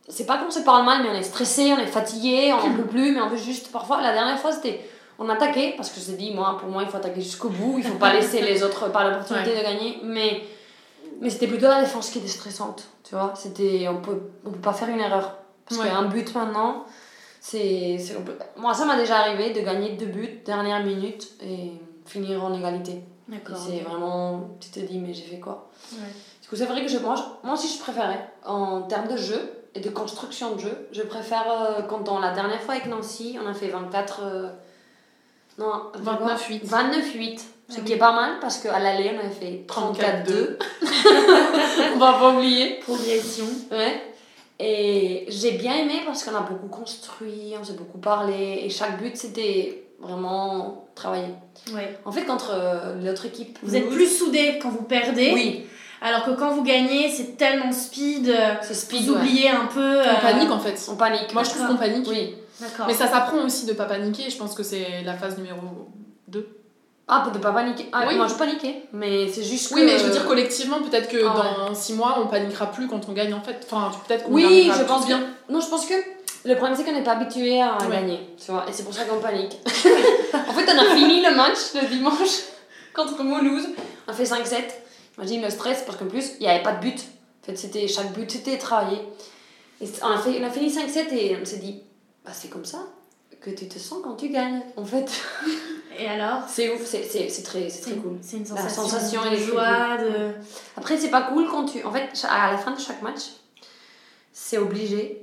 [0.10, 2.78] c'est pas qu'on se parle mal, mais on est stressé, on est fatigué, on ne
[2.82, 3.72] peut plus, mais on veut juste.
[3.72, 4.82] Parfois, la dernière fois, c'était
[5.20, 7.84] on attaquait parce que je dit moi pour moi il faut attaquer jusqu'au bout il
[7.84, 10.00] faut pas laisser les autres par l'opportunité de gagner.
[10.04, 10.44] Mais
[11.20, 13.34] mais c'était plutôt la défense qui était stressante tu vois.
[13.36, 15.36] C'était on peut on peut pas faire une erreur.
[15.68, 16.86] Parce qu'un but maintenant
[17.40, 17.98] c'est
[18.58, 21.72] moi ça m'a déjà arrivé de gagner deux buts dernière minute et
[22.06, 23.04] finir en égalité.
[23.56, 25.70] C'est vraiment tu te dis mais j'ai fait quoi?
[26.42, 29.52] Du coup c'est vrai que je, moi, moi aussi je préférais en termes de jeu
[29.76, 33.38] et de construction de jeu je préfère euh, quand on la dernière fois avec Nancy
[33.44, 34.22] on a fait 24
[35.58, 36.68] non, 29-8.
[36.68, 37.42] 29-8.
[37.70, 40.58] Ce qui est pas mal parce qu'à l'aller, on avait fait 34-2.
[41.96, 42.80] on va pas oublier.
[42.82, 43.46] Progression.
[43.72, 44.02] Ouais.
[44.60, 49.00] Et j'ai bien aimé parce qu'on a beaucoup construit, on s'est beaucoup parlé et chaque
[49.00, 51.28] but c'était vraiment travaillé.
[51.74, 52.00] Ouais.
[52.06, 53.60] En fait, contre euh, l'autre équipe.
[53.62, 55.32] Vous êtes plus soudés quand vous perdez.
[55.34, 55.66] Oui.
[56.02, 58.34] Alors que quand vous gagnez, c'est tellement speed.
[58.62, 59.06] C'est speed.
[59.06, 60.02] Vous oubliez un peu.
[60.02, 60.80] On panique en fait.
[60.90, 61.34] On panique.
[61.34, 62.08] Moi je trouve qu'on panique.
[62.08, 62.36] Oui.
[62.88, 65.90] Mais ça s'apprend aussi de pas paniquer, je pense que c'est la phase numéro
[66.28, 66.58] 2.
[67.10, 67.88] Ah, de pas paniquer.
[67.94, 68.18] Ah, oui.
[68.18, 71.68] moi je paniquais, mais c'est juste Oui, mais je veux dire collectivement, peut-être que ah
[71.70, 73.66] dans 6 mois, on paniquera plus quand on gagne en fait.
[73.70, 75.22] Enfin, peut-être qu'on Oui, je pense bien.
[75.50, 75.94] Non, je pense que
[76.44, 79.06] le problème c'est qu'on n'est pas habitué à gagner, tu vois, et c'est pour ça
[79.06, 79.58] qu'on panique.
[79.66, 82.42] en fait, on a fini le match le dimanche
[82.94, 83.68] contre Moulouse,
[84.08, 84.64] on a fait 5-7.
[85.18, 87.00] Imagine le stress parce qu'en plus, il n'y avait pas de but.
[87.00, 89.00] En fait, c'était chaque but c'était travaillé.
[89.80, 91.82] Et on a, fait, on a fini 5-7 et on s'est dit
[92.28, 92.80] bah, c'est comme ça
[93.40, 95.10] que tu te sens quand tu gagnes, en fait.
[96.00, 97.02] Et alors C'est ouf, c'est,
[97.44, 98.18] très, très cool.
[98.22, 99.98] C'est une sensation, la sensation de joie.
[99.98, 100.34] De...
[100.76, 101.84] Après, c'est pas cool quand tu.
[101.84, 103.22] En fait, à la fin de chaque match,
[104.34, 105.22] c'est obligé.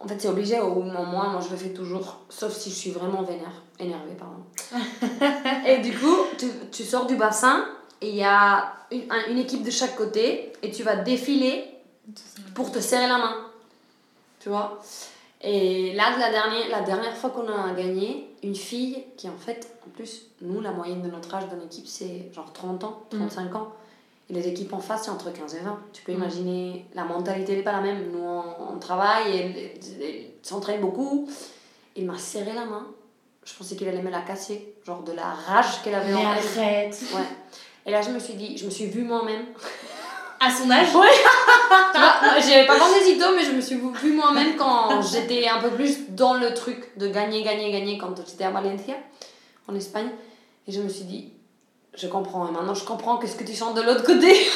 [0.00, 2.90] En fait, c'est obligé au moment, moi je le fais toujours, sauf si je suis
[2.92, 4.44] vraiment vénère, énervée, pardon.
[5.66, 7.66] et du coup, tu, tu sors du bassin
[8.00, 11.64] et il y a une, une équipe de chaque côté et tu vas défiler
[12.54, 13.36] pour te serrer la main.
[14.38, 14.80] Tu vois?
[15.40, 19.78] Et là, la dernière, la dernière fois qu'on a gagné, une fille qui, en fait,
[19.86, 23.52] en plus, nous, la moyenne de notre âge dans l'équipe, c'est genre 30 ans, 35
[23.52, 23.56] mm.
[23.56, 23.72] ans.
[24.30, 25.78] Et les équipes en face, c'est entre 15 et 20.
[25.92, 26.16] Tu peux mm.
[26.16, 28.10] imaginer, la mentalité n'est pas la même.
[28.10, 31.28] Nous, on, travaille, et elle s'entraîne beaucoup.
[31.94, 32.86] Il m'a serré la main.
[33.44, 34.74] Je pensais qu'il allait me la casser.
[34.84, 36.90] Genre de la rage qu'elle avait en elle.
[36.90, 37.28] Ouais.
[37.86, 39.46] Et là, je me suis dit, je me suis vue moi-même.
[40.40, 41.06] À son âge Ouais.
[42.48, 46.10] j'avais pas si tôt, mais je me suis vue moi-même quand j'étais un peu plus
[46.10, 48.94] dans le truc de gagner, gagner, gagner quand j'étais à Valencia,
[49.68, 50.08] en Espagne.
[50.66, 51.32] Et je me suis dit,
[51.96, 52.48] je comprends.
[52.48, 54.32] Et maintenant, je comprends qu'est-ce que tu chantes de l'autre côté.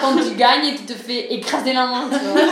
[0.00, 2.08] quand tu gagnes et tu te fais écraser la main.
[2.10, 2.40] Tu vois.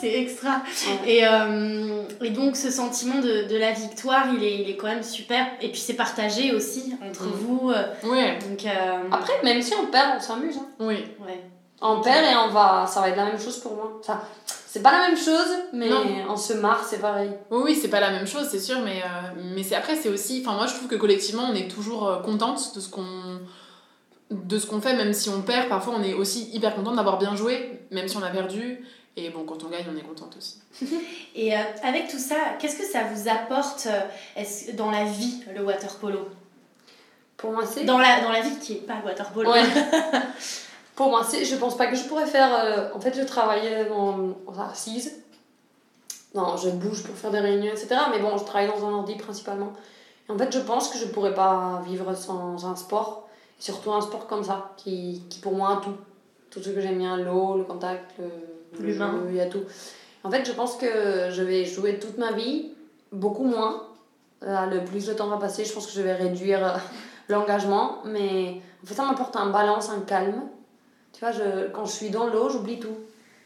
[0.00, 0.62] C'est extra.
[1.06, 4.86] Et, euh, et donc ce sentiment de, de la victoire, il est, il est quand
[4.88, 5.46] même super.
[5.60, 7.30] Et puis c'est partagé aussi entre Mm.
[7.32, 7.70] vous.
[7.70, 10.56] euh, Ouais, Donc, euh, Après, même si on perd, on s'amuse.
[10.58, 10.66] hein.
[10.80, 11.04] oui.
[11.26, 11.40] ouais.
[11.82, 14.00] On perd et on va, ça va être la même chose pour moi.
[14.02, 14.22] Ça,
[14.66, 16.02] c'est pas la même chose, mais Non.
[16.30, 17.30] on se marre, c'est pareil.
[17.50, 20.08] Oui, oui, c'est pas la même chose, c'est sûr, mais, euh, mais c'est après, c'est
[20.08, 20.42] aussi.
[20.44, 23.04] Enfin, moi, je trouve que collectivement, on est toujours contente de ce qu'on
[24.30, 25.68] de ce qu'on fait, même si on perd.
[25.68, 28.84] Parfois, on est aussi hyper contente d'avoir bien joué, même si on a perdu.
[29.18, 30.58] Et bon, quand on gagne, on est contente aussi.
[31.34, 34.00] Et euh, avec tout ça, qu'est-ce que ça vous apporte euh,
[34.36, 36.28] est-ce- dans la vie, le water polo?
[37.38, 37.84] Pour moi, c'est.
[37.84, 39.50] dans la, dans la vie qui est pas water polo.
[39.50, 39.62] Ouais.
[40.96, 42.54] Pour moi, c'est, je pense pas que je pourrais faire.
[42.54, 45.22] euh, en fait, je travaillais en, en assise.
[46.34, 47.88] Non, je bouge pour faire des réunions, etc.
[48.10, 49.72] Mais bon, je travaille dans un ordi principalement.
[50.28, 53.28] Et en fait, je pense que je pourrais pas vivre sans un sport.
[53.58, 55.96] Et surtout un sport comme ça, qui, qui pour moi a tout.
[56.56, 58.24] Tout ce que j'aime bien, l'eau, le contact, le,
[58.80, 59.12] le L'humain.
[59.12, 59.60] jeu, il y a tout.
[60.24, 62.70] En fait, je pense que je vais jouer toute ma vie,
[63.12, 63.82] beaucoup moins.
[64.42, 66.78] Euh, le plus le temps va passer, je pense que je vais réduire euh,
[67.28, 67.98] l'engagement.
[68.06, 70.42] Mais en fait, ça m'apporte un balance, un calme.
[71.12, 72.96] Tu vois, je, quand je suis dans l'eau, j'oublie tout.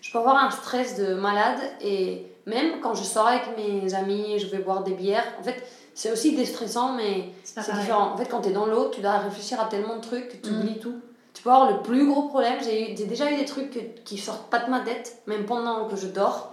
[0.00, 4.38] Je peux avoir un stress de malade et même quand je sors avec mes amis
[4.38, 5.62] je vais boire des bières, en fait,
[5.94, 8.12] c'est aussi déstressant, mais C'est différent.
[8.12, 10.46] En fait, quand tu es dans l'eau, tu dois réfléchir à tellement de trucs que
[10.46, 10.94] tu oublies tout.
[11.40, 12.58] Tu peux avoir le plus gros problème.
[12.62, 15.46] J'ai eu- j'ai déjà eu des trucs que- qui sortent pas de ma tête, même
[15.46, 16.52] pendant que je dors.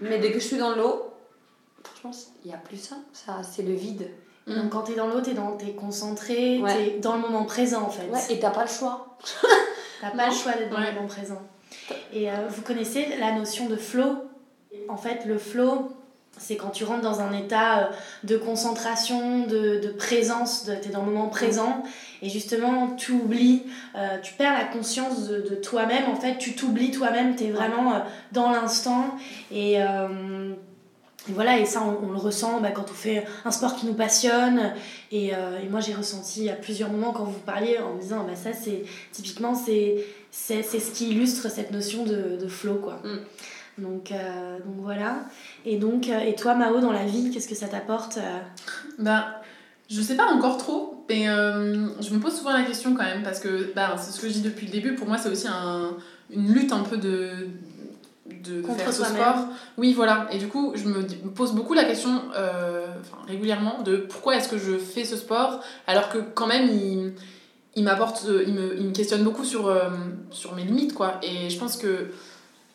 [0.00, 1.06] Mais dès que je suis dans l'eau,
[1.82, 2.12] franchement,
[2.44, 2.94] il n'y a plus ça.
[3.12, 4.08] ça c'est le vide.
[4.46, 6.72] Donc quand t'es dans l'eau, t'es, dans, t'es concentré, Ouais.
[6.72, 8.06] t'es dans le moment présent en fait.
[8.10, 9.16] Ouais, et t'as pas le choix.
[10.00, 10.90] T'as pas le choix d'être dans Ouais.
[10.90, 11.42] le moment présent.
[12.12, 14.18] Et euh, vous connaissez la notion de flow?
[14.88, 15.90] En fait, le flow,
[16.38, 17.84] c'est quand tu rentres dans un état euh,
[18.24, 21.82] de concentration, de, de présence, de, t'es dans le moment présent,
[22.22, 23.62] et justement, tu oublies,
[23.96, 27.98] euh, tu perds la conscience de, toi-même, en fait, tu t'oublies toi-même, t'es vraiment euh,
[28.32, 29.16] dans l'instant,
[29.50, 29.78] et...
[31.28, 34.74] voilà, et ça, on, le ressent bah, quand on fait un sport qui nous passionne.
[35.12, 35.30] Et,
[35.70, 38.82] moi, j'ai ressenti à plusieurs moments quand vous parliez en me disant, bah, ça, c'est
[39.12, 42.98] typiquement, c'est c'est ce qui illustre cette notion de, de flow, quoi.
[43.04, 43.18] Mm.
[43.78, 45.24] Donc, euh, donc voilà.
[45.64, 48.38] Et donc, euh, et toi, Mao, dans la vie, qu'est-ce que ça t'apporte euh
[48.98, 49.42] Bah,
[49.92, 53.22] je sais pas encore trop, mais euh, je me pose souvent la question quand même,
[53.22, 55.46] parce que bah, c'est ce que je dis depuis le début, pour moi c'est aussi
[55.48, 55.96] un,
[56.30, 57.48] une lutte un peu de,
[58.26, 59.48] de, de Contre faire ce sport.
[59.76, 61.02] Oui, voilà, et du coup je me,
[61.34, 65.60] pose beaucoup la question euh, enfin, régulièrement de pourquoi est-ce que je fais ce sport,
[65.86, 67.12] alors que quand même il,
[67.76, 69.90] il m'apporte, il me, il me questionne beaucoup sur, euh,
[70.30, 72.12] sur mes limites, quoi, et je pense que.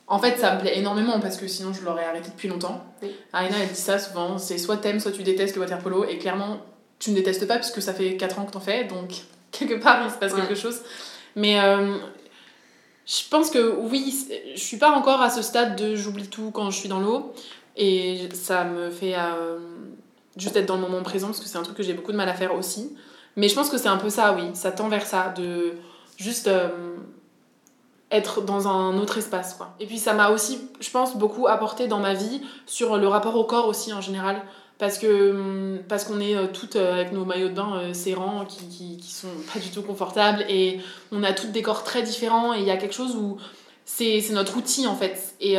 [0.10, 2.84] En fait, ça me plaît énormément parce que sinon je l'aurais arrêté depuis longtemps.
[3.02, 3.12] Oui.
[3.34, 6.06] Aina, elle dit ça souvent c'est soit t'aimes, soit tu détestes le water polo.
[6.06, 6.60] Et clairement,
[7.00, 9.12] tu ne détestes pas puisque ça fait 4 ans que t'en fais, donc
[9.52, 10.42] quelque part il se passe Ouais.
[10.42, 10.80] quelque chose.
[11.36, 11.98] Mais euh,
[13.06, 16.70] je pense que oui, je suis pas encore à ce stade de j'oublie tout quand
[16.72, 17.34] je suis dans l'eau.
[17.76, 19.60] Et ça me fait euh,
[20.36, 22.18] juste être dans le moment présent parce que c'est un truc que j'ai beaucoup de
[22.18, 22.96] mal à faire aussi.
[23.36, 25.74] Mais je pense que c'est un peu ça, oui, ça tend vers ça, de
[26.18, 26.70] juste euh,
[28.12, 29.54] être dans un autre espace.
[29.54, 29.74] Quoi.
[29.80, 33.36] Et puis ça m'a aussi, je pense, beaucoup apporté dans ma vie sur le rapport
[33.36, 34.42] au corps aussi en général.
[34.78, 37.94] Parce que hum, parce qu'on est euh, toutes euh, avec nos maillots de bain euh,
[37.94, 40.80] serrants qui, qui, qui sont pas du tout confortables et
[41.12, 43.38] on a toutes des corps très différents et il y a quelque chose où
[43.86, 45.36] c'est notre outil en fait.
[45.40, 45.56] Et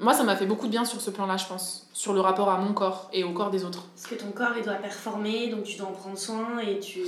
[0.00, 2.50] moi ça m'a fait beaucoup de bien sur ce plan-là je pense, sur le rapport
[2.50, 3.86] à mon corps et au corps des autres.
[3.94, 7.02] Parce que ton corps, il doit performer, donc tu dois en prendre soin et tu...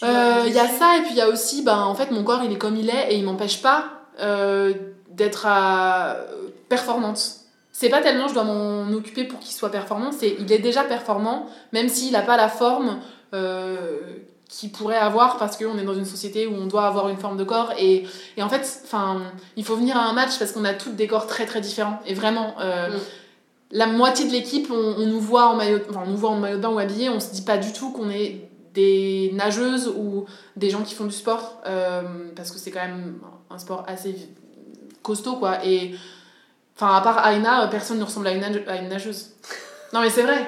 [0.00, 2.10] dois Euh, Il y a ça et puis il y a aussi, ben, en fait
[2.10, 3.84] mon corps il est comme il est et il m'empêche pas
[4.20, 4.72] euh,
[5.10, 6.16] d'être à...
[6.68, 7.20] performante.
[7.72, 10.82] C'est pas tellement je dois m'en occuper pour qu'il soit performant, c'est il est déjà
[10.82, 12.98] performant même s'il n'a pas la forme
[13.34, 13.98] euh,
[14.48, 17.36] qu'il pourrait avoir parce qu'on est dans une société où on doit avoir une forme
[17.36, 18.04] de corps et,
[18.36, 18.82] et en fait
[19.56, 22.00] il faut venir à un match parce qu'on a toutes des corps très très différents
[22.06, 22.94] et vraiment Mm.
[23.72, 26.36] la moitié de l'équipe on, on nous voit en maillot enfin, on nous voit en
[26.36, 28.47] maillot de bain ou habillé on se dit pas du tout qu'on est
[28.78, 30.24] des nageuses ou
[30.56, 32.02] des gens qui font du sport euh,
[32.36, 33.18] parce que c'est quand même
[33.50, 34.14] un sport assez
[35.02, 35.94] costaud quoi et
[36.76, 39.30] enfin à part Aina euh, personne ne ressemble à une, nage- à une nageuse
[39.92, 40.40] non mais c'est vrai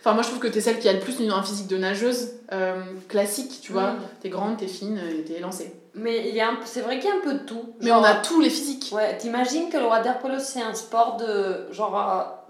[0.00, 1.76] enfin moi je trouve que t'es celle qui a le plus une- un physique de
[1.78, 3.98] nageuse euh, classique tu vois Mm.
[4.20, 7.12] t'es grande t'es fine t'es élancée Mais il y a un- c'est vrai qu'il y
[7.12, 7.64] a un peu de tout.
[7.80, 10.74] mais Genre, on a tous les physiques Ouais, t'imagines que le water polo c'est un
[10.74, 11.94] sport de genre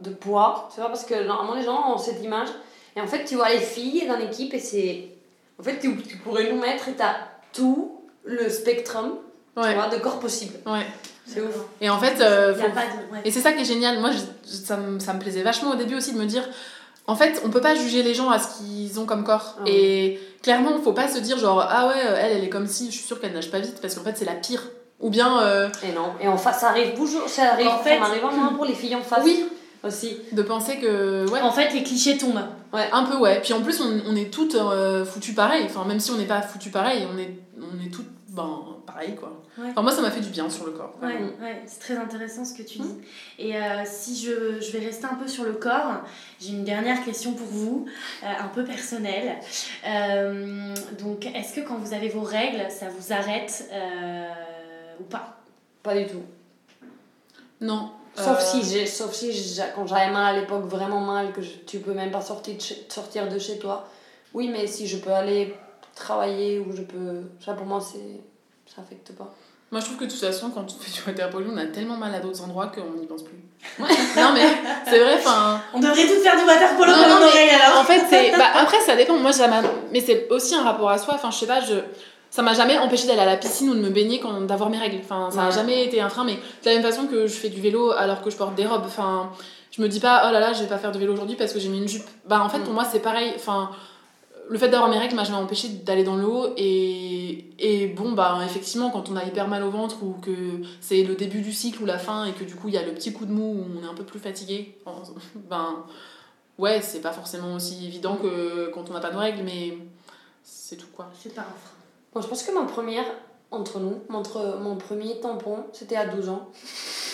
[0.00, 2.48] de poids, tu vois, parce que normalement les gens ont cette image.
[2.96, 5.08] Et en fait, tu vois les filles dans l'équipe et c'est.
[5.58, 7.14] En fait, tu, tu pourrais nous mettre et t'as
[7.52, 9.14] tout le spectrum
[9.56, 10.54] tu Ouais, vois, de corps possibles.
[10.66, 10.86] ouais.
[11.26, 11.54] C'est ouf.
[11.80, 13.12] Et en fait, euh, faut- de.
[13.12, 13.20] ouais.
[13.24, 13.98] Et c'est ça qui est génial.
[14.00, 16.42] Moi, je- ça, me, ça me plaisait vachement au début aussi de me dire,
[17.06, 19.56] en fait, on peut pas juger les gens à ce qu'ils ont comme corps.
[19.58, 19.64] Ah.
[19.66, 22.96] Et clairement, faut pas se dire genre, ah ouais, elle, elle est comme si, je
[22.96, 24.62] suis sûre qu'elle nage pas vite, parce qu'en fait, c'est la pire.
[25.00, 27.94] Ou bien, euh, Et non, et en face, ça arrive toujours, ça arrive, En fait-
[27.94, 29.46] ça m'arrive en pour les filles en face oui,
[29.84, 30.18] aussi.
[30.32, 32.42] de penser que, ouais, En fait, les clichés tombent.
[32.72, 33.40] un peu, ouais.
[33.40, 35.64] Puis en plus, on, on est toutes euh, foutues pareil.
[35.66, 39.14] Enfin, même si on n'est pas foutues pareil, on est, on est toutes, ben, pareil,
[39.14, 39.42] quoi.
[39.58, 39.68] Ouais.
[39.70, 40.94] Enfin, moi, ça m'a fait du bien sur le corps.
[41.02, 42.94] Ouais, ouais, c'est très intéressant ce que tu dis.
[43.40, 46.02] Et euh, si je, je vais rester un peu sur le corps,
[46.40, 47.86] j'ai une dernière question pour vous,
[48.22, 49.36] euh, un peu personnelle.
[49.84, 53.68] Euh, donc, est-ce que quand vous avez vos règles, ça vous arrête
[55.00, 55.40] ou pas?
[55.82, 56.22] Pas du tout.
[57.60, 57.90] Non.
[58.18, 59.30] Sauf Euh, si, j'ai, sauf si
[59.74, 62.60] quand j'avais mal à l'époque, vraiment mal, que je- tu peux même pas sortir de,
[62.60, 63.86] chez, sortir de chez toi.
[64.34, 65.54] Oui, mais si je peux aller
[65.94, 67.22] travailler ou je peux.
[67.44, 68.20] Ça pour moi, c'est,
[68.72, 69.32] ça affecte pas.
[69.70, 71.66] Moi, je trouve que de toute façon, quand on fait du water polo, on a
[71.66, 73.36] tellement mal à d'autres endroits qu'on n'y pense plus.
[73.78, 74.46] non, mais
[74.88, 75.60] c'est vrai, enfin.
[75.74, 77.84] On devrait toutes faire du water polo Non, pendant non, nos mais règles alors En
[77.84, 78.30] fait, c'est.
[78.36, 79.16] Bah, après, ça dépend.
[79.18, 79.30] Moi,
[79.92, 81.14] Mais c'est aussi un rapport à soi.
[81.16, 81.74] Enfin, je sais pas, je.
[82.30, 84.78] Ça m'a jamais empêché d'aller à la piscine ou de me baigner quand d'avoir mes
[84.78, 84.98] règles.
[85.02, 85.54] Enfin, ça a Ouais.
[85.54, 88.22] jamais été un frein, mais de la même façon que je fais du vélo alors
[88.22, 88.82] que je porte des robes.
[88.84, 89.30] Enfin,
[89.70, 91.52] je me dis pas, oh là là, je vais pas faire de vélo aujourd'hui parce
[91.52, 92.04] que j'ai mis une jupe.
[92.26, 92.74] Bah, en fait, pour Mm.
[92.74, 93.32] moi, c'est pareil.
[93.36, 93.70] Enfin,
[94.50, 96.52] le fait d'avoir mes règles m'a jamais empêché d'aller dans l'eau.
[96.58, 100.30] Et, et bon, bah, effectivement, quand on a hyper mal au ventre ou que
[100.80, 102.82] c'est le début du cycle ou la fin et que du coup, il y a
[102.84, 104.76] le petit coup de mou où on est un peu plus fatigué,
[105.50, 105.76] ben
[106.58, 109.78] ouais, c'est pas forcément aussi évident que quand on n'a pas nos règles, mais
[110.42, 111.10] c'est tout quoi.
[111.18, 111.72] C'est pas un frein.
[112.14, 113.04] Bon, je pense que ma première,
[113.50, 116.48] entre nous, mon, entre- mon premier tampon, c'était à 12 ans.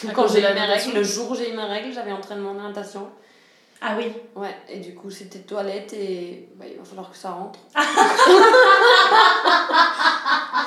[0.08, 2.12] À Quand j'ai eu la mes règles, le jour où j'ai eu mes règles, j'avais
[2.12, 3.08] entraînement de natation.
[3.80, 4.12] Ah oui.
[4.34, 7.58] Ouais, et du coup, c'était toilette et bah, il va falloir que ça rentre.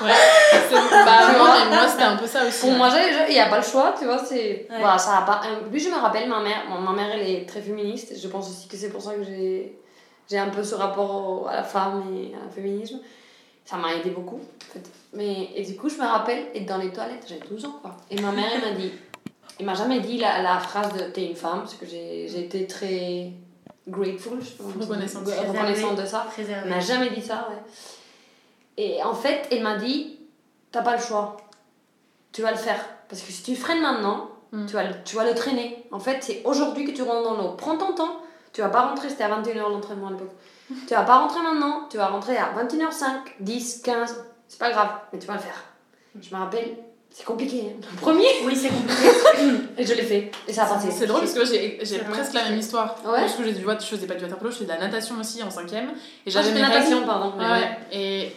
[0.02, 0.12] Ouais.
[0.72, 2.60] Bah, mais moi c'était un peu ça aussi.
[2.62, 2.78] Pour ouais.
[2.78, 2.90] moi,
[3.28, 4.68] il n'y a pas le choix, tu vois, c'est...
[4.70, 4.80] Ouais.
[4.80, 5.42] Voilà, ça a pas...
[5.70, 8.50] Plus, je me rappelle, ma mère, bon, ma mère, elle est très féministe, je pense
[8.50, 12.36] aussi que c'est pour ça que j'ai, un peu ce rapport à la femme et
[12.36, 13.00] au féminisme.
[13.68, 14.90] Ça m'a aidé beaucoup, en fait.
[15.14, 17.96] Mais, et du coup, je me rappelle être dans les toilettes, j'avais 12 ans, quoi.
[18.10, 18.92] Et ma mère, elle m'a dit...
[19.60, 22.66] Elle m'a jamais dit la, la phrase de «t'es une femme», parce que j'ai, été
[22.68, 23.32] très
[23.88, 24.80] grateful, je dit.
[24.80, 25.96] Reconnaissante.
[25.96, 26.28] de ça.
[26.38, 27.62] Elle m'a jamais dit ça, ouais.
[28.78, 30.20] Et en fait, elle m'a dit
[30.72, 31.38] T'as pas le choix.
[32.32, 32.86] Tu vas le faire.
[33.10, 34.66] Parce que si tu freines maintenant, Mm.
[34.66, 35.86] tu, vas le, tu vas le traîner.
[35.92, 37.50] En fait, c'est aujourd'hui que tu rentres dans l'eau.
[37.58, 38.22] Prends ton temps.
[38.54, 40.32] Tu vas pas rentrer, c'était à 21h l'entraînement à l'époque.
[40.88, 43.06] Tu vas pas rentrer maintenant, tu vas rentrer à 21h05,
[43.40, 44.24] 10, 15.
[44.48, 45.64] C'est pas grave, mais tu vas le faire.
[46.22, 46.76] Je me rappelle,
[47.10, 47.74] c'est compliqué.
[47.76, 47.82] hein.
[47.94, 49.66] Le premier, Oui, c'est compliqué.
[49.78, 50.32] et je l'ai fait.
[50.48, 50.90] Et ça a passé.
[50.92, 52.96] C'est drôle parce que j'ai presque la même histoire.
[53.06, 53.20] Ouais.
[53.22, 55.16] Parce que j'ai du je faisais pas du water polo, je faisais de la natation
[55.20, 55.90] aussi en cinquième.
[55.90, 55.92] Et
[56.28, 57.08] Ah, j'avais j'ai mes fait natation, règles.
[57.08, 57.34] pardon.
[57.38, 57.78] mais Ouais, ouais.
[57.92, 58.32] Et,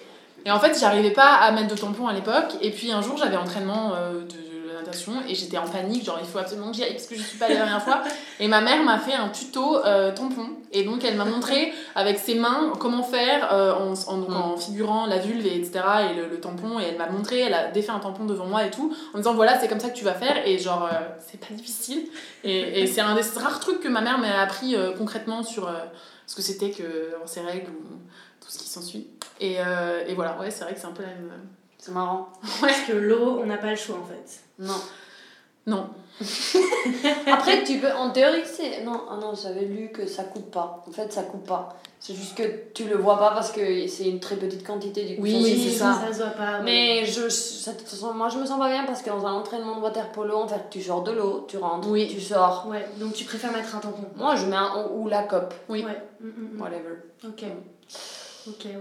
[0.46, 2.56] et en fait, j'arrivais pas à mettre de tampon à l'époque.
[2.60, 4.49] Et puis un jour, j'avais entraînement euh, de,
[4.80, 7.22] natation et j'étais en panique, genre il faut absolument que j'y aille parce que je
[7.22, 8.02] suis pas allée la dernière fois.
[8.38, 10.46] Et ma mère m'a fait un tuto euh, tampon.
[10.72, 14.56] Et donc elle m'a montré avec ses mains comment faire euh, en, en, donc, en
[14.56, 15.80] figurant la vulve, et etc.
[16.10, 16.80] et le, le tampon.
[16.80, 19.34] Et elle m'a montré, elle a défait un tampon devant moi et tout, en disant
[19.34, 20.46] voilà, c'est comme ça que tu vas faire.
[20.46, 22.06] Et genre, euh, c'est pas difficile.
[22.44, 25.70] Et, et c'est un des rares trucs que ma mère m'a appris concrètement sur
[26.26, 27.96] ce que c'était que ses règles ou
[28.40, 29.08] tout ce qui s'ensuit.
[29.40, 29.56] Et,
[30.06, 31.32] et voilà, ouais, c'est vrai que c'est un peu la même.
[31.78, 32.28] C'est marrant.
[32.60, 34.40] Parce que l'eau, on n'a pas le choix en fait.
[34.60, 34.80] Non.
[35.66, 35.88] Non.
[37.26, 38.82] Après, tu peux, en théorie, c'est.
[38.84, 40.84] Non, ah non, j'avais lu que ça coupe pas.
[40.88, 41.76] En fait, ça coupe pas.
[41.98, 42.42] C'est juste que
[42.72, 45.22] tu le vois pas parce que c'est une très petite quantité du coup.
[45.22, 46.00] Oui, c'est ça.
[46.06, 46.58] Ça se voit pas.
[46.58, 46.64] ouais.
[46.64, 49.26] Mais je, ça- de toute façon, moi, je me sens pas bien parce que dans
[49.26, 52.08] un entraînement de water polo, en fait, tu sors de l'eau, tu rentres, Oui.
[52.10, 52.66] tu sors.
[52.68, 54.04] Ouais, donc tu préfères mettre un tampon.
[54.16, 55.84] Moi, je mets un ou la cope, Oui.
[55.84, 56.02] Ouais.
[56.20, 56.60] Mm, mm, mm.
[56.60, 56.96] whatever.
[57.26, 57.44] Ok.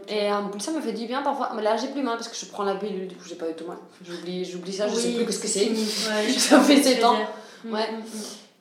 [0.08, 1.52] Et en plus, ça me fait du bien parfois.
[1.56, 3.50] Mais là, j'ai plus mal parce que je prends la pilule, du coup, j'ai pas
[3.50, 3.78] eu tout mal.
[4.04, 5.66] J'oublie, j'oublie ça, je sais Oui, plus ce que c'est.
[5.70, 7.16] Ouais, Ça fait ce que sept tu veux ans.
[7.16, 7.28] dire.
[7.74, 7.90] Ouais.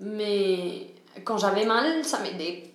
[0.01, 0.95] Mais
[1.25, 2.71] quand j'avais mal, ça m'aidait.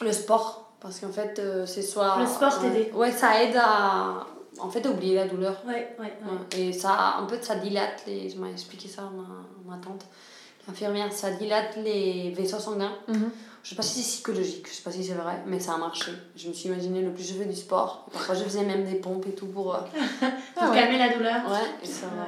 [0.00, 0.72] Le sport.
[0.80, 2.16] Parce qu'en fait, euh, c'est soit.
[2.18, 2.70] Le sport ouais.
[2.70, 2.92] t'aidait.
[2.92, 4.26] Ouais, ça aide à.
[4.58, 5.62] En fait, à oublier la douleur.
[5.66, 6.12] Ouais, ouais, ouais.
[6.56, 6.60] Ouais.
[6.60, 8.28] Et ça, en fait, ça dilate les.
[8.30, 10.04] Je m'ai expliqué ça à ma, ma tante,
[10.66, 11.12] l'infirmière.
[11.12, 12.92] Ça dilate les vaisseaux sanguins.
[13.08, 13.30] Mhm.
[13.62, 15.76] Je sais pas si c'est psychologique, je sais pas si c'est vrai, mais ça a
[15.78, 16.10] marché.
[16.36, 18.06] Je me suis imaginé le plus je fais du sport.
[18.12, 19.74] Parfois, je faisais même des pompes et tout pour.
[19.74, 19.78] euh,
[20.20, 20.76] Pour Ah ouais.
[20.76, 21.36] calmer la douleur.
[21.48, 22.26] Ouais, et ça va.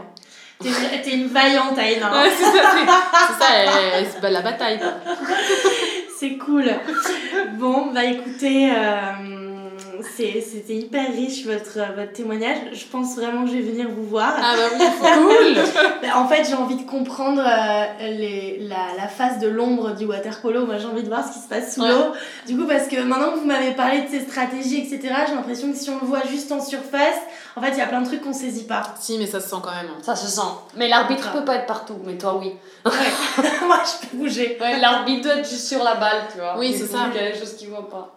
[0.60, 2.12] T'es une, t'es une vaillante, Aïna.
[2.22, 3.52] Ouais, c'est ça, c'est c'est ça,
[3.96, 4.80] elle, se bat la bataille.
[6.16, 6.70] C'est cool.
[7.58, 9.12] Bon, bah écoutez, euh,
[10.16, 12.58] c'était hyper riche votre, votre témoignage.
[12.72, 14.34] Je pense vraiment que je vais venir vous voir.
[14.36, 15.62] Ah bah oui, cool
[16.02, 20.04] Bah, En fait, j'ai envie de comprendre euh, les, la, la face de l'ombre du
[20.06, 20.66] water polo.
[20.66, 21.88] Moi, j'ai envie de voir ce qui se passe sous Ouais.
[21.90, 22.12] l'eau.
[22.46, 25.70] Du coup, parce que maintenant que vous m'avez parlé de ces stratégies, etc., j'ai l'impression
[25.72, 27.18] que si on le voit juste en surface,
[27.56, 28.82] en fait, il y a plein de trucs qu'on saisit pas.
[29.00, 29.90] Si, mais ça se sent quand même.
[30.02, 30.40] Ça se sent.
[30.76, 32.52] Mais l'arbitre peut pas être partout, mais toi oui.
[32.84, 32.92] Ouais.
[33.66, 34.58] Moi, je peux bouger.
[34.60, 36.56] Ouais, l'arbitre doit être juste sur la balle, tu vois.
[36.58, 37.06] Oui, c'est ça.
[37.14, 38.10] Il y a des choses qu'il voit pas.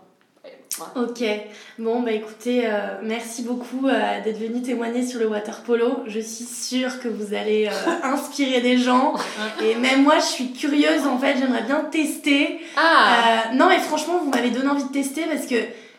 [0.95, 1.23] Ok,
[1.79, 6.03] bon bah écoutez, euh, merci beaucoup euh, d'être venu témoigner sur le water polo.
[6.05, 9.15] Je suis sûre que vous allez euh, inspirer des gens.
[9.63, 12.59] Et même moi, je suis curieuse en fait, j'aimerais bien tester.
[12.75, 15.55] Ah non mais franchement, vous m'avez donné envie de tester parce que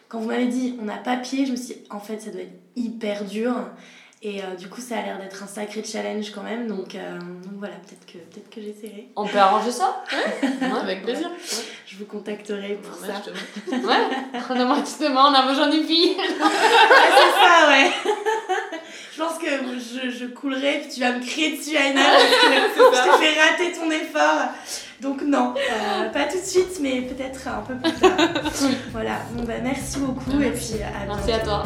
[0.08, 2.30] quand vous m'avez dit on n'a pas pied, je me suis dit en fait ça
[2.30, 3.54] doit être hyper dur.
[4.20, 6.66] Et euh, du coup, ça a l'air d'être un sacré challenge quand même.
[6.66, 9.08] Donc, euh, donc voilà, peut-être que, peut que j'essaierai.
[9.14, 10.02] On peut arranger ça
[10.42, 10.80] Ouais.
[10.82, 11.30] Avec plaisir.
[11.86, 13.20] Je vous contacterai pour Ouais, ça.
[13.20, 14.40] te- Ouais.
[14.50, 16.16] On a justement, on a besoin d'une fille.
[16.18, 17.90] C'est ça, ouais.
[19.14, 19.46] je pense que
[19.78, 23.40] je, je coulerai, puis tu vas me crier dessus, Aina, parce que je t'ai fait
[23.40, 24.48] rater ton effort.
[25.00, 28.16] Donc non, euh, pas tout de suite, mais peut-être un peu plus tard.
[28.90, 31.20] voilà, bon bah merci beaucoup et puis à bientôt.
[31.24, 31.62] Merci à toi.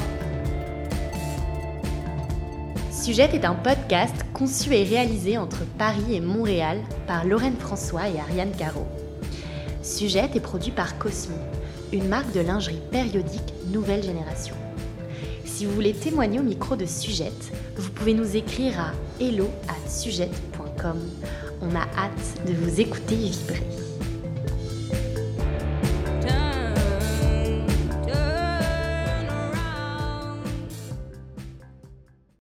[3.03, 6.78] Sujette est un podcast conçu et réalisé entre Paris et Montréal
[7.09, 8.86] par Lorraine François et Ariane Caro.
[9.82, 11.34] Sujette est produit par Cosmo,
[11.92, 14.55] une marque de lingerie périodique nouvelle génération.
[15.44, 21.00] Si vous voulez témoigner au micro de Sujette, vous pouvez nous écrire à hello@sujette.com.
[21.61, 23.81] On a hâte de vous écouter vibrer.